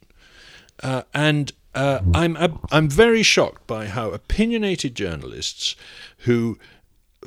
[0.82, 2.36] Uh, and uh, I'm
[2.70, 5.76] I'm very shocked by how opinionated journalists
[6.18, 6.58] who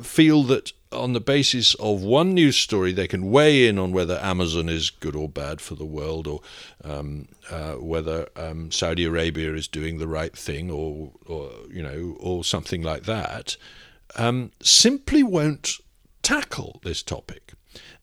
[0.02, 4.18] feel that on the basis of one news story they can weigh in on whether
[4.22, 6.40] Amazon is good or bad for the world, or
[6.84, 12.16] um, uh, whether um, Saudi Arabia is doing the right thing, or, or you know,
[12.20, 13.56] or something like that,
[14.16, 15.72] um, simply won't
[16.26, 17.52] tackle this topic.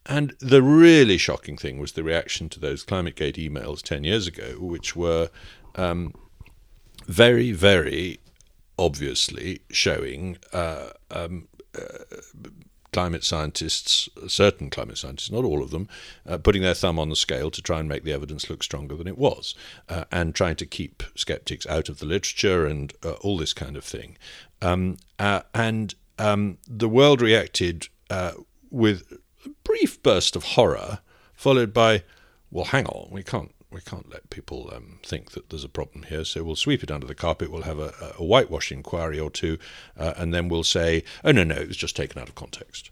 [0.06, 4.56] And the really shocking thing was the reaction to those ClimateGate emails 10 years ago,
[4.60, 5.30] which were
[5.76, 6.14] um,
[7.06, 8.22] very, very
[8.80, 12.16] obviously showing uh, um, uh,
[12.94, 15.90] climate scientists, certain climate scientists, not all of them,
[16.26, 18.96] uh, putting their thumb on the scale to try and make the evidence look stronger
[18.96, 19.54] than it was,
[19.90, 23.76] uh, and trying to keep skeptics out of the literature and uh, all this kind
[23.76, 24.18] of thing.
[24.62, 28.34] Um, uh, and um, the world reacted uh,
[28.70, 29.12] with
[29.46, 31.00] a brief burst of horror,
[31.34, 32.04] followed by,
[32.52, 36.04] well, hang on, we can't we can't let people um, think that there's a problem
[36.04, 36.24] here.
[36.24, 37.50] So we'll sweep it under the carpet.
[37.50, 39.58] We'll have a, a whitewash inquiry or two,
[39.98, 42.92] uh, and then we'll say, "Oh no, no, it was just taken out of context."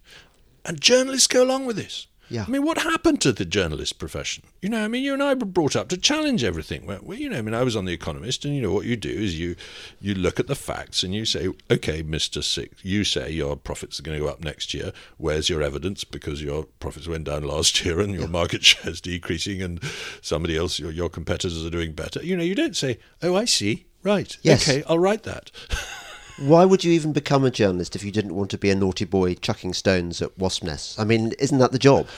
[0.66, 2.08] And journalists go along with this.
[2.32, 2.46] Yeah.
[2.48, 4.44] I mean, what happened to the journalist profession?
[4.62, 6.86] You know, I mean, you and I were brought up to challenge everything.
[6.86, 8.96] Well, you know, I mean, I was on The Economist, and you know what you
[8.96, 9.58] do is you
[10.00, 14.00] you look at the facts and you say, okay, Mister Six, you say your profits
[14.00, 14.94] are going to go up next year.
[15.18, 16.06] Where's your evidence?
[16.06, 18.30] Because your profits went down last year and your yeah.
[18.30, 19.84] market share is decreasing, and
[20.22, 22.24] somebody else, your your competitors are doing better.
[22.24, 24.68] You know, you don't say, oh, I see, right, yes.
[24.68, 25.52] okay, I'll write that.
[26.38, 29.06] Why would you even become a journalist if you didn't want to be a naughty
[29.06, 30.98] boy chucking stones at wasp nests?
[31.00, 32.08] I mean, isn't that the job?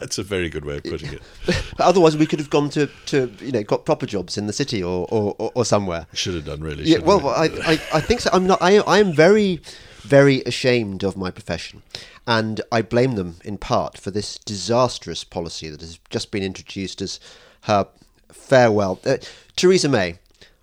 [0.00, 1.22] That's a very good way of putting it.
[1.78, 4.82] Otherwise, we could have gone to, to you know got proper jobs in the city
[4.82, 6.06] or or, or somewhere.
[6.14, 6.84] Should have done really.
[6.84, 8.30] Yeah, well, I, I, I think so.
[8.32, 8.62] I'm not.
[8.62, 9.60] I I am very
[10.00, 11.82] very ashamed of my profession,
[12.26, 17.02] and I blame them in part for this disastrous policy that has just been introduced
[17.02, 17.20] as
[17.62, 17.86] her
[18.32, 19.00] farewell.
[19.04, 19.18] Uh,
[19.54, 20.18] Theresa May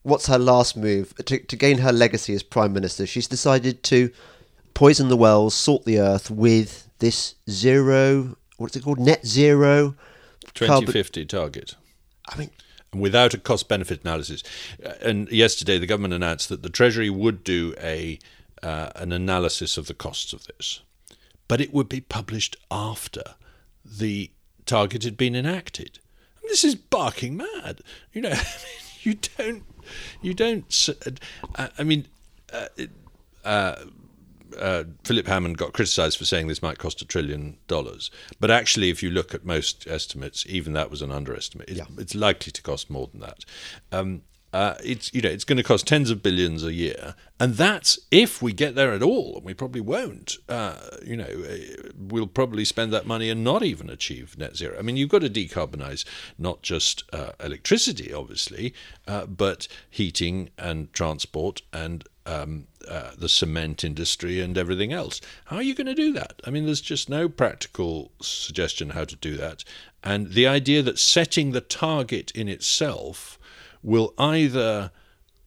[0.07, 3.05] what's her last move to, to gain her legacy as prime minister?
[3.05, 4.09] She's decided to
[4.73, 8.37] poison the wells, salt the earth with this zero.
[8.57, 8.99] What's it called?
[8.99, 9.95] Net zero.
[10.53, 11.27] 2050 carbon.
[11.27, 11.75] target.
[12.29, 12.49] I mean,
[12.93, 14.43] without a cost benefit analysis.
[14.83, 18.17] Uh, and yesterday, the government announced that the Treasury would do a
[18.63, 20.81] uh, an analysis of the costs of this,
[21.47, 23.21] but it would be published after
[23.85, 24.31] the
[24.65, 25.99] target had been enacted.
[26.43, 27.81] this is barking mad.
[28.13, 28.33] You know,
[29.01, 29.63] you don't
[30.21, 30.89] you don't.
[31.56, 32.08] Uh, I mean,
[32.54, 32.67] uh,
[33.43, 33.76] uh,
[34.58, 38.89] uh, Philip Hammond got criticised for saying this might cost a trillion dollars, but actually,
[38.89, 41.69] if you look at most estimates, even that was an underestimate.
[41.69, 41.86] It's, yeah.
[41.97, 43.45] it's likely to cost more than that.
[43.91, 44.21] Um,
[44.53, 47.99] uh, it's you know it's going to cost tens of billions a year, and that's
[48.12, 50.38] if we get there at all, and we probably won't.
[50.47, 54.77] Uh, you know, uh, we'll probably spend that money and not even achieve net zero.
[54.79, 56.05] I mean, you've got to decarbonize
[56.38, 58.73] not just uh, electricity, obviously,
[59.05, 65.19] uh, but heating and transport and um, uh, the cement industry and everything else.
[65.45, 66.41] How are you going to do that?
[66.45, 69.65] I mean, there's just no practical suggestion how to do that,
[70.03, 73.38] and the idea that setting the target in itself
[73.81, 74.91] will either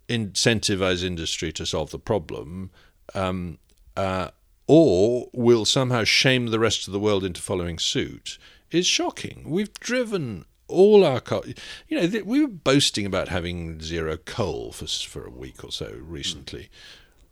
[0.08, 2.70] incentivize industry to solve the problem
[3.14, 3.58] um,
[3.96, 4.28] uh,
[4.66, 8.38] or will somehow shame the rest of the world into following suit
[8.70, 9.44] is shocking.
[9.46, 11.42] We've driven all our car.
[11.88, 15.96] You know, we were boasting about having zero coal for for a week or so
[16.00, 16.62] recently.
[16.62, 16.68] Mm.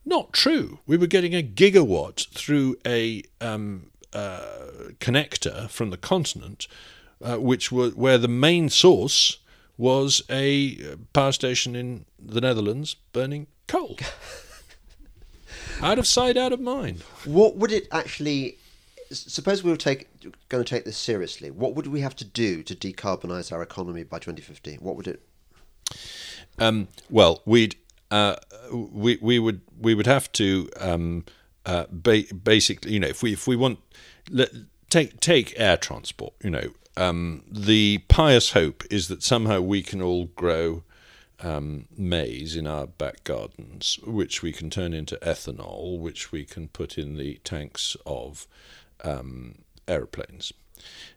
[0.04, 0.80] Not true.
[0.86, 4.40] We were getting a gigawatt through a um, uh,
[5.00, 6.66] connector from the continent,
[7.22, 9.38] uh, which were where the main source
[9.78, 13.96] was a uh, power station in the Netherlands burning coal.
[15.82, 17.02] out of sight, out of mind.
[17.24, 18.58] What would it actually?
[19.10, 20.08] Suppose we were take,
[20.50, 21.50] going to take this seriously.
[21.50, 24.74] What would we have to do to decarbonise our economy by 2050?
[24.76, 25.22] What would it?
[26.58, 27.76] Um, well, we'd
[28.10, 28.36] uh,
[28.70, 31.24] we we would we would have to um,
[31.64, 33.78] uh, ba- basically, you know, if we if we want
[34.30, 34.50] let,
[34.90, 40.02] take take air transport, you know, um, the pious hope is that somehow we can
[40.02, 40.82] all grow
[41.40, 46.68] um, maize in our back gardens, which we can turn into ethanol, which we can
[46.68, 48.46] put in the tanks of
[49.04, 49.56] um,
[49.86, 50.52] aeroplanes.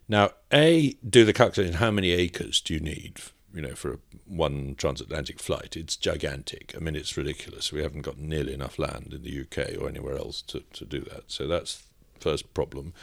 [0.08, 3.20] Now, A, do the calculation how many acres do you need
[3.54, 6.74] you know, for a, one transatlantic flight, it's gigantic.
[6.76, 7.72] I mean, it's ridiculous.
[7.72, 11.00] We haven't got nearly enough land in the UK or anywhere else to, to do
[11.00, 11.24] that.
[11.26, 11.84] So that's
[12.18, 12.94] first problem.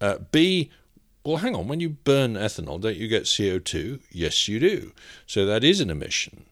[0.00, 0.70] Uh, B,
[1.24, 4.00] well, hang on, when you burn ethanol, don't you get CO2?
[4.10, 4.92] Yes, you do.
[5.26, 6.44] So that is an emission.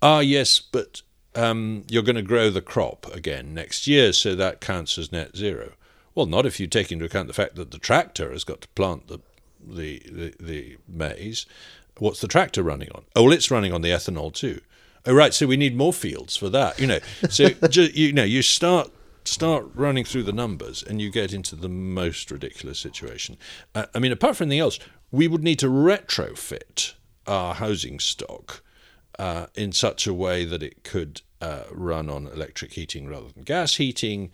[0.00, 1.02] Ah, yes, but
[1.34, 5.36] um, you're going to grow the crop again next year, so that counts as net
[5.36, 5.72] zero.
[6.14, 8.68] Well, not if you take into account the fact that the tractor has got to
[8.68, 9.20] plant the,
[9.60, 11.46] the, the, the maize.
[11.98, 13.04] What's the tractor running on?
[13.16, 14.60] Oh, well, it's running on the ethanol too.
[15.06, 15.34] Oh, right.
[15.34, 16.78] So we need more fields for that.
[16.78, 16.98] You know,
[17.28, 18.90] so you know, you start
[19.24, 23.36] start running through the numbers, and you get into the most ridiculous situation.
[23.74, 24.78] Uh, I mean, apart from anything else,
[25.10, 26.94] we would need to retrofit
[27.26, 28.62] our housing stock
[29.18, 33.42] uh, in such a way that it could uh, run on electric heating rather than
[33.42, 34.30] gas heating,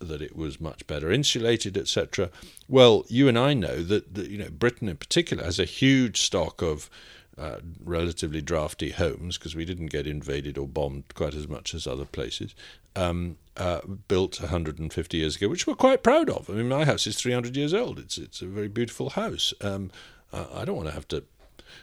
[0.00, 2.30] that it was much better insulated, etc.
[2.68, 6.20] Well, you and I know that, that you know Britain in particular has a huge
[6.20, 6.88] stock of
[7.36, 11.86] uh, relatively drafty homes because we didn't get invaded or bombed quite as much as
[11.86, 12.54] other places.
[12.96, 16.48] Um, uh, built 150 years ago, which we're quite proud of.
[16.48, 17.98] I mean, my house is 300 years old.
[17.98, 19.52] It's it's a very beautiful house.
[19.60, 19.90] Um,
[20.32, 21.24] I don't want to have to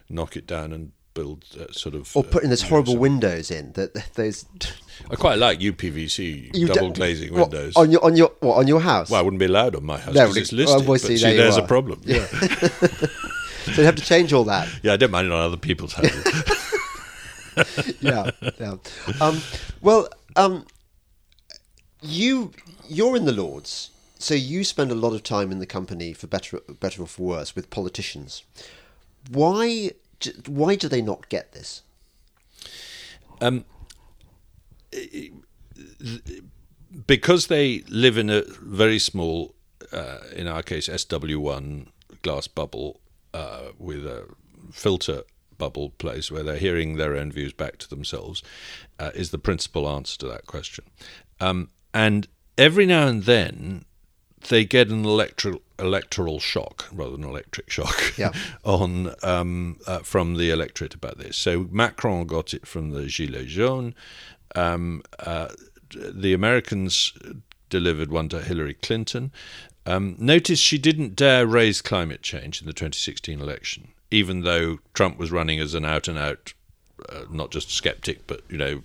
[0.10, 3.50] knock it down and build uh, sort of or putting those uh, horrible you windows
[3.50, 4.46] in that those
[5.10, 7.76] I quite like UPVC You double d- glazing windows.
[7.78, 9.10] on your on your what, on your house.
[9.10, 10.68] well, I wouldn't be allowed on my house No, it's listed.
[10.70, 12.02] obviously, but there see, there's a problem.
[12.04, 12.26] Yeah.
[13.74, 14.68] so you have to change all that.
[14.84, 16.26] yeah, I don't mind it on other people's houses.
[18.02, 18.76] yeah, yeah.
[19.22, 19.42] Um,
[19.82, 20.66] well, um,
[22.06, 22.52] you
[22.88, 26.28] you're in the Lords, so you spend a lot of time in the company for
[26.28, 28.44] better better or for worse with politicians.
[29.30, 29.92] Why
[30.48, 31.82] why do they not get this?
[37.08, 39.54] because they live in a very small,
[39.92, 41.88] uh, in our case, SW1
[42.22, 43.00] glass bubble
[43.34, 44.28] uh, with a
[44.72, 45.24] filter
[45.58, 48.44] bubble place where they're hearing their own views back to themselves,
[49.00, 50.86] uh, is the principal answer to that question.
[51.40, 52.28] Um, and
[52.58, 53.86] every now and then,
[54.50, 58.32] they get an electoral electoral shock rather than electric shock Yeah.
[58.64, 61.36] on um, uh, from the electorate about this.
[61.36, 63.94] So Macron got it from the Gilets jaunes.
[64.56, 65.50] Um, uh,
[65.94, 67.12] the Americans
[67.70, 69.32] delivered one to Hillary Clinton.
[69.86, 75.18] Um, notice she didn't dare raise climate change in the 2016 election, even though Trump
[75.18, 76.54] was running as an out and out,
[77.10, 78.84] uh, not just skeptic, but you know,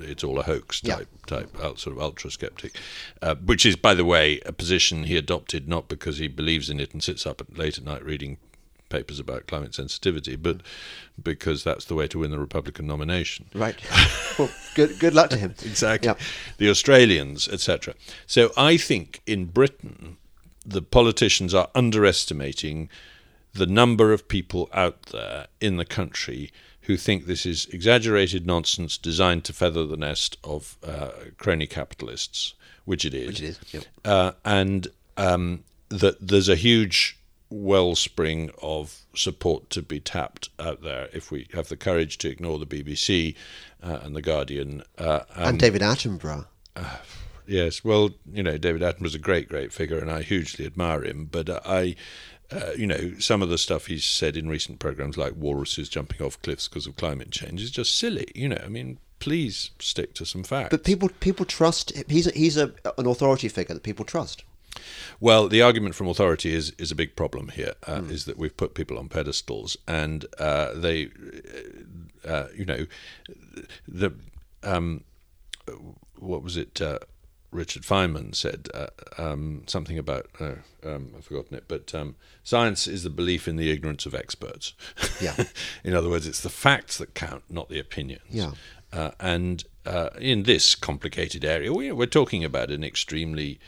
[0.00, 0.96] it's all a hoax Yeah.
[0.96, 2.76] type type uh, sort of ultra skeptic,
[3.22, 6.80] uh, which is, by the way, a position he adopted not because he believes in
[6.80, 8.38] it and sits up at, late at night reading
[8.88, 10.62] papers about climate sensitivity, but
[11.22, 13.46] because that's the way to win the Republican nomination.
[13.54, 13.76] Right.
[14.38, 15.54] well, good good luck to him.
[15.64, 16.08] Exactly.
[16.08, 16.14] Yeah.
[16.56, 17.94] The Australians, etc.
[18.26, 20.16] So I think in Britain,
[20.64, 22.88] the politicians are underestimating
[23.52, 26.50] the number of people out there in the country
[26.88, 32.54] who think this is exaggerated nonsense designed to feather the nest of uh, crony capitalists,
[32.86, 33.26] which it is.
[33.26, 33.84] Which it is, yep.
[34.06, 37.18] Uh, and um, that there's a huge
[37.50, 42.58] wellspring of support to be tapped out there if we have the courage to ignore
[42.58, 43.34] the BBC
[43.82, 44.82] uh, and the Guardian.
[44.96, 46.46] Uh, and David Attenborough.
[47.46, 51.28] Yes, well, you know, David Attenborough's a great, great figure, and I hugely admire him.
[51.30, 51.96] But uh, I,
[52.50, 56.24] uh, you know, some of the stuff he's said in recent programs, like walruses jumping
[56.24, 58.26] off cliffs because of climate change, is just silly.
[58.34, 60.70] You know, I mean, please stick to some facts.
[60.70, 64.44] But people people trust he's a, he's a, an authority figure that people trust.
[65.20, 67.74] Well, the argument from authority is is a big problem here.
[67.86, 71.10] Uh, Is that we've put people on pedestals, and uh, they,
[72.26, 72.86] uh, you know,
[73.86, 74.12] the
[74.62, 75.04] um,
[76.18, 76.80] what was it?
[77.50, 82.86] Richard Feynman said uh, um, something about uh, um, I've forgotten it, but um, science
[82.86, 84.74] is the belief in the ignorance of experts.
[85.20, 85.34] Yeah.
[85.84, 88.22] in other words, it's the facts that count, not the opinions.
[88.28, 88.52] Yeah.
[88.92, 93.58] Uh, and uh, in this complicated area, we, we're talking about an extremely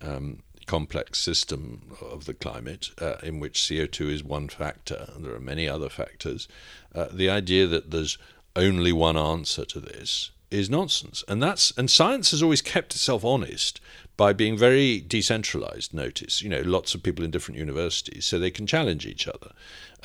[0.00, 5.34] um, complex system of the climate uh, in which CO2 is one factor, and there
[5.34, 6.48] are many other factors.
[6.94, 8.18] Uh, the idea that there's
[8.56, 13.24] only one answer to this is nonsense, and that's and science has always kept itself
[13.24, 13.80] honest
[14.16, 15.92] by being very decentralized.
[15.92, 19.52] Notice, you know, lots of people in different universities, so they can challenge each other.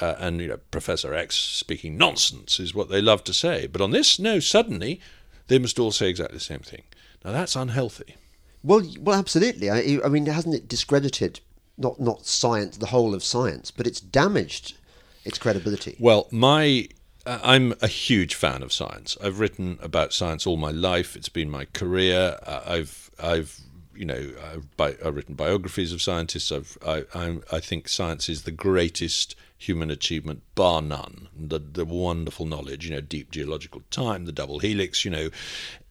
[0.02, 3.82] Uh, and you know, Professor X speaking nonsense is what they love to say, but
[3.82, 5.00] on this, no, suddenly
[5.47, 6.84] they must all say exactly the same thing.
[7.24, 8.16] Now that's unhealthy.
[8.64, 9.70] Well, well, absolutely.
[9.70, 11.39] I, I mean, hasn't it discredited
[11.78, 14.76] not not science, the whole of science, but it's damaged
[15.26, 15.95] its credibility.
[16.00, 16.88] Well, my
[17.30, 19.17] I'm a huge fan of science.
[19.23, 21.15] I've written about science all my life.
[21.15, 22.39] It's been my career.
[22.45, 23.59] Uh, I've I've
[23.95, 26.51] you know I've, bi- I've written biographies of scientists.
[26.51, 31.27] I've I I'm, I think science is the greatest human achievement, bar none.
[31.38, 35.30] The the wonderful knowledge, you know, deep geological time, the double helix, you know,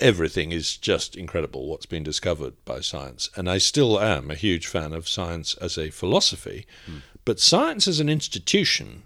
[0.01, 1.69] everything is just incredible.
[1.69, 5.79] What's been discovered by science, and I still am a huge fan of science as
[5.79, 6.67] a philosophy.
[7.25, 9.03] But science as an institution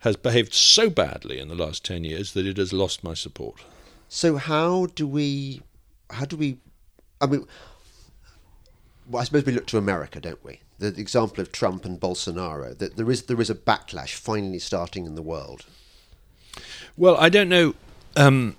[0.00, 3.60] has behaved so badly in the last 10 years that it has lost my support.
[4.08, 5.62] So how do we?
[6.10, 6.58] How do we?
[7.20, 7.46] I mean,
[9.08, 10.60] well, I suppose we look to America, don't we?
[10.78, 12.76] The, the example of Trump and Bolsonaro.
[12.76, 15.64] That there is there is a backlash finally starting in the world.
[16.96, 17.74] Well, I don't know.
[18.16, 18.56] Um,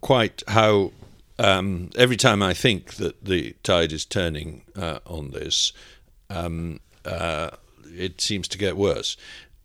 [0.00, 0.92] quite how
[1.38, 5.72] um, every time I think that the tide is turning uh, on this,
[6.30, 7.50] um, uh,
[7.86, 9.16] it seems to get worse.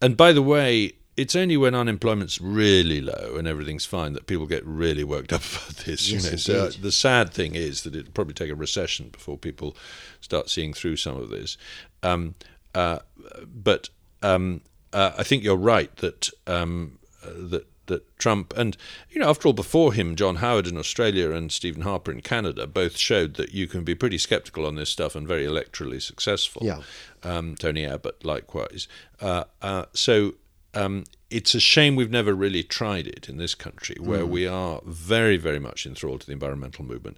[0.01, 4.47] And by the way, it's only when unemployment's really low and everything's fine that people
[4.47, 6.09] get really worked up about this.
[6.09, 6.69] Yes, you know?
[6.69, 9.75] So the sad thing is that it'll probably take a recession before people
[10.21, 11.57] start seeing through some of this.
[12.03, 12.35] Um,
[12.73, 12.99] uh,
[13.45, 13.89] but
[14.23, 14.61] um,
[14.93, 18.75] uh, I think you're right that um, uh, that that Trump and
[19.09, 22.65] you know after all before him John Howard in Australia and Stephen Harper in Canada
[22.65, 26.65] both showed that you can be pretty skeptical on this stuff and very electorally successful.
[26.65, 26.81] Yeah.
[27.21, 28.87] Um, Tony Abbott likewise.
[29.21, 30.35] Uh, uh, so
[30.79, 34.81] um, it's a shame we've never really tried it in this country, where we are
[34.85, 37.17] very, very much enthralled to the environmental movement.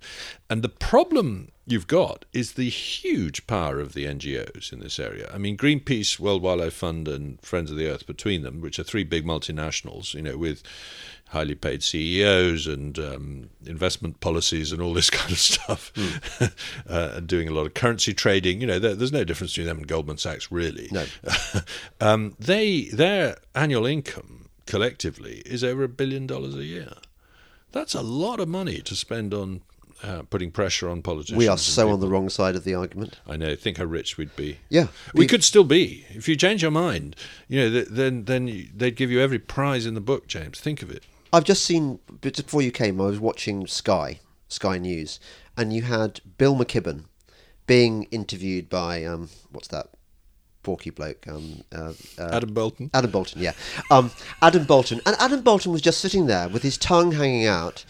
[0.50, 5.30] And the problem you've got is the huge power of the NGOs in this area.
[5.34, 8.84] I mean, Greenpeace, World Wildlife Fund, and Friends of the Earth between them, which are
[8.84, 10.64] three big multinationals, you know, with
[11.32, 15.92] highly paid CEOs and um, investment policies and all this kind of stuff,
[16.90, 18.62] uh, and doing a lot of currency trading.
[18.62, 20.90] You know, there, there's no difference between them and Goldman Sachs, really.
[20.92, 21.06] No.
[22.02, 26.94] um, they their annual income collectively is over a billion dollars a year.
[27.72, 29.62] That's a lot of money to spend on
[30.04, 31.38] uh, putting pressure on politicians.
[31.38, 33.20] We are so on the wrong side of the argument.
[33.26, 33.56] I know.
[33.56, 34.58] Think how rich we'd be.
[34.68, 37.16] Yeah, we we- could still be if you change your mind.
[37.48, 40.60] You know, th- then then you, they'd give you every prize in the book, James.
[40.60, 41.06] Think of it.
[41.34, 43.00] I've just seen just before you came.
[43.00, 45.20] I was watching Sky, Sky News,
[45.58, 47.06] and you had Bill McKibben
[47.68, 49.88] being interviewed by um, what's that
[50.64, 51.26] porky bloke?
[51.28, 52.90] Um, uh, uh, Adam Boulton.
[52.94, 53.54] Adam Boulton, yeah.
[53.90, 54.12] Um,
[54.42, 57.86] Adam Boulton, and Adam Boulton was just sitting there with his tongue hanging out,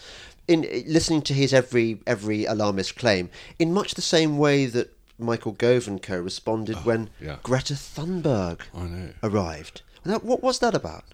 [0.48, 5.52] in listening to his every every alarmist claim, in much the same way that Michael
[5.52, 7.36] Gove and co responded when yeah.
[7.42, 9.10] Greta Thunberg I know.
[9.22, 9.82] arrived.
[10.04, 11.04] Now, what was that about?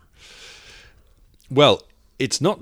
[1.51, 1.83] Well,
[2.19, 2.61] it's not.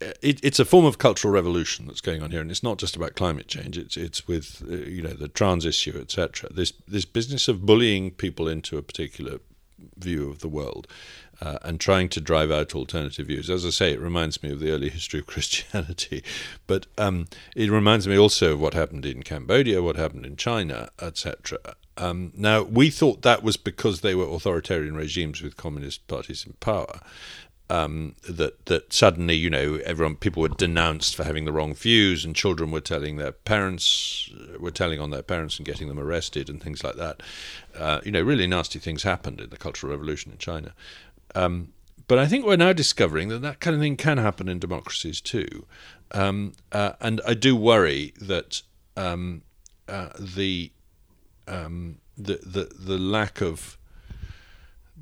[0.00, 2.96] It, it's a form of cultural revolution that's going on here, and it's not just
[2.96, 3.78] about climate change.
[3.78, 6.50] It's it's with uh, you know the trans issue, etc.
[6.52, 9.38] This this business of bullying people into a particular
[9.98, 10.86] view of the world
[11.40, 13.50] uh, and trying to drive out alternative views.
[13.50, 16.22] As I say, it reminds me of the early history of Christianity,
[16.66, 20.90] but um, it reminds me also of what happened in Cambodia, what happened in China,
[21.00, 21.58] etc.
[21.98, 26.52] Um, now, we thought that was because they were authoritarian regimes with communist parties in
[26.54, 27.00] power.
[27.68, 32.24] Um, that that suddenly, you know, everyone people were denounced for having the wrong views,
[32.24, 36.48] and children were telling their parents were telling on their parents and getting them arrested
[36.48, 37.22] and things like that.
[37.76, 40.74] Uh, you know, really nasty things happened in the Cultural Revolution in China.
[41.34, 41.72] Um,
[42.08, 45.20] but I think we're now discovering that that kind of thing can happen in democracies
[45.20, 45.66] too,
[46.12, 48.62] um, uh, and I do worry that
[48.96, 49.42] um,
[49.88, 50.70] uh, the,
[51.48, 53.76] um, the the the lack of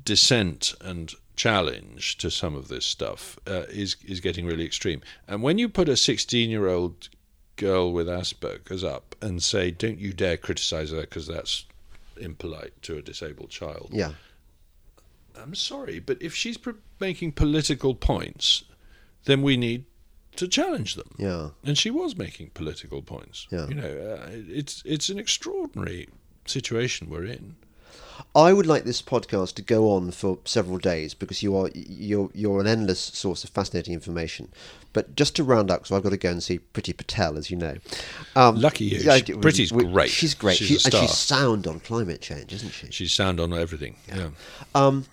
[0.03, 5.01] dissent and challenge to some of this stuff uh, is is getting really extreme.
[5.27, 7.09] And when you put a 16 year old
[7.57, 11.65] girl with Asperger's up and say, "Don't you dare criticize her because that's
[12.17, 14.13] impolite to a disabled child," Yeah,
[15.35, 18.63] I'm sorry, but if she's pr- making political points,
[19.25, 19.85] then we need
[20.37, 21.15] to challenge them.
[21.17, 21.49] yeah.
[21.63, 23.47] And she was making political points.
[23.51, 23.67] Yeah.
[23.67, 26.07] You know, uh, it's it's an extraordinary
[26.45, 27.55] situation we're in.
[28.35, 32.29] I would like this podcast to go on for several days because you are you're
[32.33, 34.49] you're an endless source of fascinating information.
[34.91, 37.49] But just to round up, so I've got to go and see Priti Patel, as
[37.51, 37.75] you know.
[38.35, 39.11] Um, Lucky you.
[39.11, 40.09] I Priti's we- great.
[40.09, 42.87] She's great, She's She- and she's sound on climate change, isn't she?
[42.91, 43.95] She's sound on everything.
[44.07, 44.29] Yeah.
[44.73, 45.05] Um,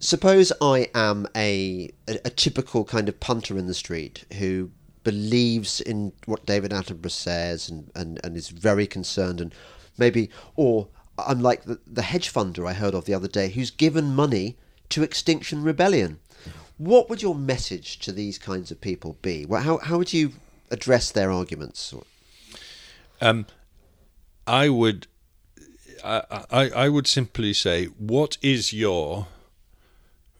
[0.00, 4.70] suppose I am a, a a typical kind of punter in the street who
[5.04, 9.54] believes in what David Attenborough says and, and, and is very concerned and
[9.98, 10.88] maybe or
[11.18, 14.56] I'm like the, the hedge funder I heard of the other day who's given money
[14.90, 16.18] to Extinction Rebellion.
[16.76, 19.46] What would your message to these kinds of people be?
[19.48, 20.32] How how would you
[20.70, 21.94] address their arguments?
[23.20, 23.46] Um,
[24.46, 25.06] I would,
[26.04, 29.28] I, I would simply say, what is your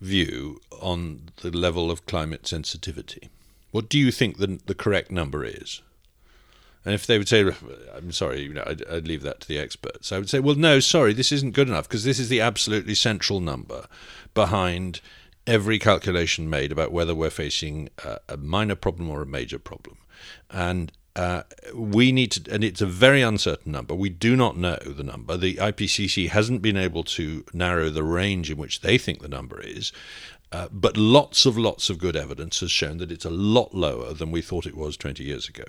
[0.01, 3.31] view on the level of climate sensitivity?
[3.71, 5.83] What do you think the the correct number is?
[6.85, 7.51] And if they would say,
[7.95, 10.13] "I'm sorry," you know, I'd, I'd leave that to the experts.
[10.13, 12.95] I would say, "Well, no, sorry, this isn't good enough because this is the absolutely
[12.95, 13.87] central number
[14.35, 15.01] behind
[15.47, 19.99] every calculation made about whether we're facing a, a minor problem or a major problem."
[20.51, 23.95] And uh, we need to, and it's a very uncertain number.
[23.95, 25.37] We do not know the number.
[25.37, 29.61] The IPCC hasn't been able to narrow the range in which they think the number
[29.61, 29.93] is.
[30.51, 34.13] Uh, but lots of lots of good evidence has shown that it's a lot lower
[34.13, 35.65] than we thought it was 20 years ago.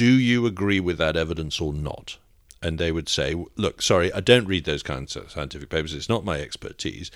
[0.00, 2.16] Do you agree with that evidence or not?
[2.62, 5.92] And they would say, look, sorry, I don't read those kinds of scientific papers.
[5.92, 7.10] It's not my expertise.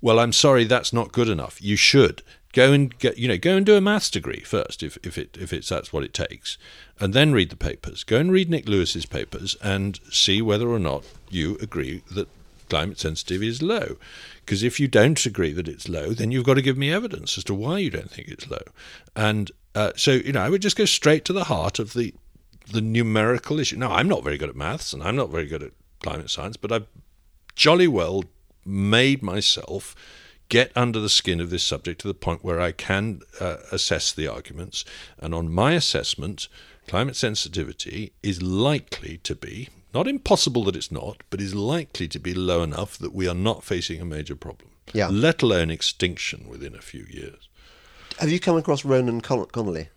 [0.00, 1.62] Well, I'm sorry, that's not good enough.
[1.62, 2.22] You should.
[2.52, 5.38] Go and get, you know, go and do a maths degree first, if, if it
[5.40, 6.58] if it's that's what it takes,
[6.98, 8.02] and then read the papers.
[8.02, 12.26] Go and read Nick Lewis's papers and see whether or not you agree that
[12.68, 13.96] climate sensitivity is low.
[14.44, 17.38] Because if you don't agree that it's low, then you've got to give me evidence
[17.38, 18.64] as to why you don't think it's low.
[19.14, 22.12] And uh, so, you know, I would just go straight to the heart of the
[22.70, 23.76] the numerical issue.
[23.76, 26.56] Now, I'm not very good at maths and I'm not very good at climate science,
[26.56, 26.86] but I've
[27.54, 28.24] jolly well
[28.64, 29.94] made myself
[30.48, 34.12] get under the skin of this subject to the point where I can uh, assess
[34.12, 34.84] the arguments.
[35.18, 36.48] And on my assessment,
[36.86, 42.18] climate sensitivity is likely to be, not impossible that it's not, but is likely to
[42.18, 45.08] be low enough that we are not facing a major problem, Yeah.
[45.08, 47.48] let alone extinction within a few years.
[48.18, 49.88] Have you come across Ronan Con- Connolly?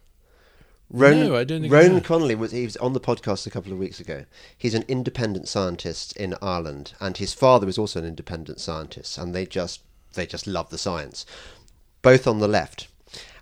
[0.89, 2.01] Ronan, No, I don't think Ronan.
[2.01, 4.25] Connolly was he was on the podcast a couple of weeks ago.
[4.57, 9.35] He's an independent scientist in Ireland, and his father is also an independent scientist, and
[9.35, 9.81] they just
[10.13, 11.25] they just love the science,
[12.01, 12.88] both on the left.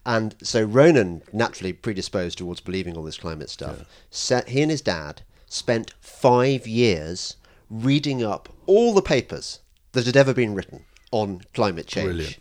[0.06, 4.82] And so Ronan, naturally predisposed towards believing all this climate stuff, set, he and his
[4.82, 7.38] dad spent five years
[7.70, 9.60] reading up all the papers
[9.94, 12.08] that had ever been written on climate change.
[12.08, 12.38] Brilliant.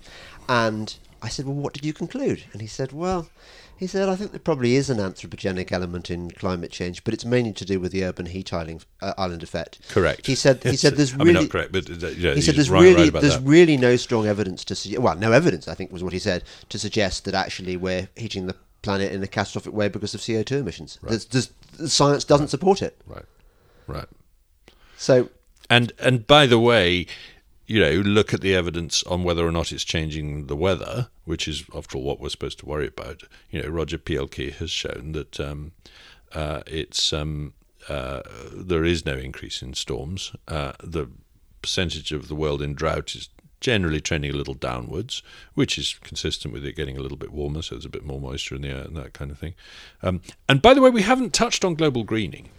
[0.48, 2.44] And I said, Well, what did you conclude?
[2.52, 3.28] And he said, Well,
[3.76, 7.24] he said, I think there probably is an anthropogenic element in climate change, but it's
[7.24, 9.80] mainly to do with the urban heat island, uh, island effect.
[9.90, 10.26] Correct.
[10.26, 12.54] He said, he said, there's I really, mean, not correct, but uh, yeah, he said,
[12.54, 13.46] there's right, really, right there's that.
[13.48, 16.44] really no strong evidence to suggest, well, no evidence, I think was what he said,
[16.68, 20.52] to suggest that actually we're heating the planet in a catastrophic way because of CO2
[20.60, 20.98] emissions.
[21.02, 23.00] There's, there's, the science doesn't support it.
[23.06, 23.24] right,
[23.86, 24.06] right.
[24.96, 25.28] So,
[25.68, 27.06] And and by the way,
[27.66, 31.48] you know, look at the evidence on whether or not it's changing the weather, which
[31.48, 33.22] is after all what we're supposed to worry about.
[33.50, 35.72] You know, Roger Pielke has shown that um,
[36.32, 37.54] uh, it's um,
[37.88, 40.32] uh, there is no increase in storms.
[40.46, 41.08] Uh, the
[41.62, 45.22] percentage of the world in drought is generally trending a little downwards,
[45.54, 48.20] which is consistent with it getting a little bit warmer, so there's a bit more
[48.20, 49.54] moisture in the air and that kind of thing.
[50.02, 52.50] Um, and by the way, we haven't touched on global greening.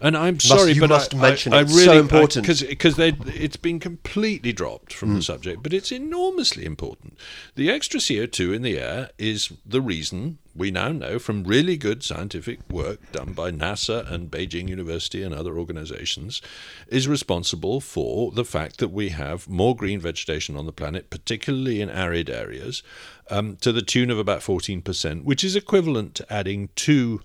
[0.00, 1.58] And I'm sorry, you but must I, mention I.
[1.58, 2.46] I really, so important.
[2.46, 5.16] because it's been completely dropped from Hmm.
[5.16, 7.18] the subject, but it's enormously important.
[7.54, 12.02] The extra CO2 in the air is the reason we now know from really good
[12.02, 16.42] scientific work done by NASA and Beijing University and other organizations
[16.88, 21.80] is responsible for the fact that we have more green vegetation on the planet, particularly
[21.80, 22.82] in arid areas,
[23.30, 27.20] um, to the tune of about 14%, which is equivalent to adding two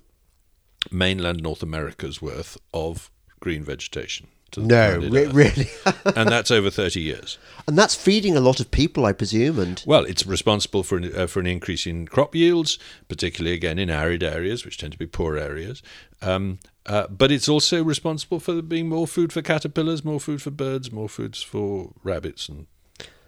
[0.91, 3.09] mainland North America's worth of
[3.39, 4.27] green vegetation.
[4.51, 5.69] To the no, re- really.
[6.15, 7.38] and that's over 30 years.
[7.67, 11.11] and that's feeding a lot of people, I presume, and Well, it's responsible for an,
[11.15, 12.77] uh, for an increase in crop yields,
[13.09, 15.81] particularly again in arid areas, which tend to be poor areas.
[16.21, 20.41] Um, uh, but it's also responsible for there being more food for caterpillars, more food
[20.41, 22.67] for birds, more foods for rabbits and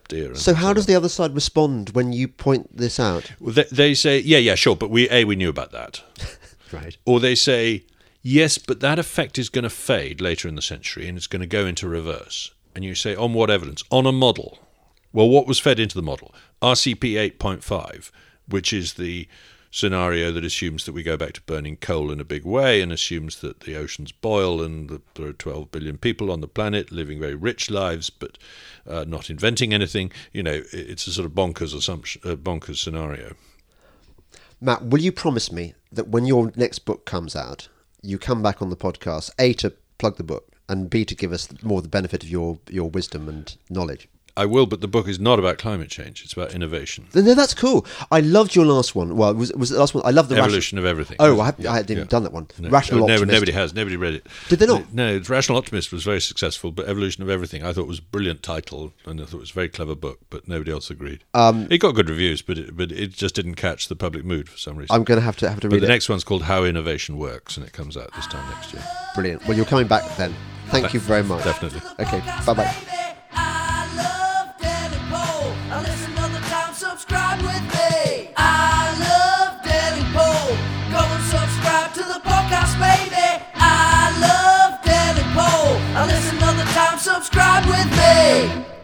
[0.07, 0.27] deer.
[0.27, 3.31] And So how does the other side respond when you point this out?
[3.39, 6.03] Well, they, they say, yeah, yeah, sure, but we a we knew about that.
[6.71, 6.97] Right.
[7.05, 7.85] Or they say,
[8.21, 11.41] yes, but that effect is going to fade later in the century and it's going
[11.41, 12.51] to go into reverse.
[12.75, 13.83] And you say, on what evidence?
[13.89, 14.59] On a model.
[15.11, 16.33] Well, what was fed into the model?
[16.61, 18.11] RCP 8.5,
[18.47, 19.27] which is the
[19.71, 22.91] scenario that assumes that we go back to burning coal in a big way and
[22.91, 27.19] assumes that the oceans boil and there are 12 billion people on the planet living
[27.19, 28.37] very rich lives but
[28.87, 30.11] uh, not inventing anything.
[30.31, 33.35] You know, it's a sort of bonkers assumption, uh, bonkers scenario.
[34.59, 37.67] Matt, will you promise me that when your next book comes out,
[38.01, 41.31] you come back on the podcast, A, to plug the book, and B, to give
[41.31, 44.09] us more the benefit of your, your wisdom and knowledge?
[44.37, 46.23] I will, but the book is not about climate change.
[46.23, 47.85] It's about innovation, No, that's cool.
[48.11, 49.17] I loved your last one.
[49.17, 50.03] Well, was was the last one?
[50.05, 51.17] I love the evolution of everything.
[51.19, 52.07] Oh, I, have, Yeah, I hadn't even yeah.
[52.09, 52.47] done that one.
[52.59, 53.33] No, Rational no, Optimist.
[53.33, 53.73] Nobody has.
[53.73, 54.27] Nobody read it.
[54.47, 54.93] Did they not?
[54.93, 58.43] No, Rational Optimist was very successful, but Evolution of Everything I thought was a brilliant
[58.43, 61.23] title, and I thought it was a very clever book, but nobody else agreed.
[61.33, 64.49] Um, it got good reviews, but it, but it just didn't catch the public mood
[64.49, 64.95] for some reason.
[64.95, 65.89] I'm going to have to have to but read the it.
[65.89, 68.83] next one's called How Innovation Works, and it comes out this time next year.
[69.15, 69.47] Brilliant.
[69.47, 70.35] Well, you're coming back then.
[70.67, 71.43] Thank you very much.
[71.43, 71.81] Definitely.
[71.99, 72.19] Okay.
[72.45, 73.13] Bye bye.
[87.17, 88.76] Subscribe with me.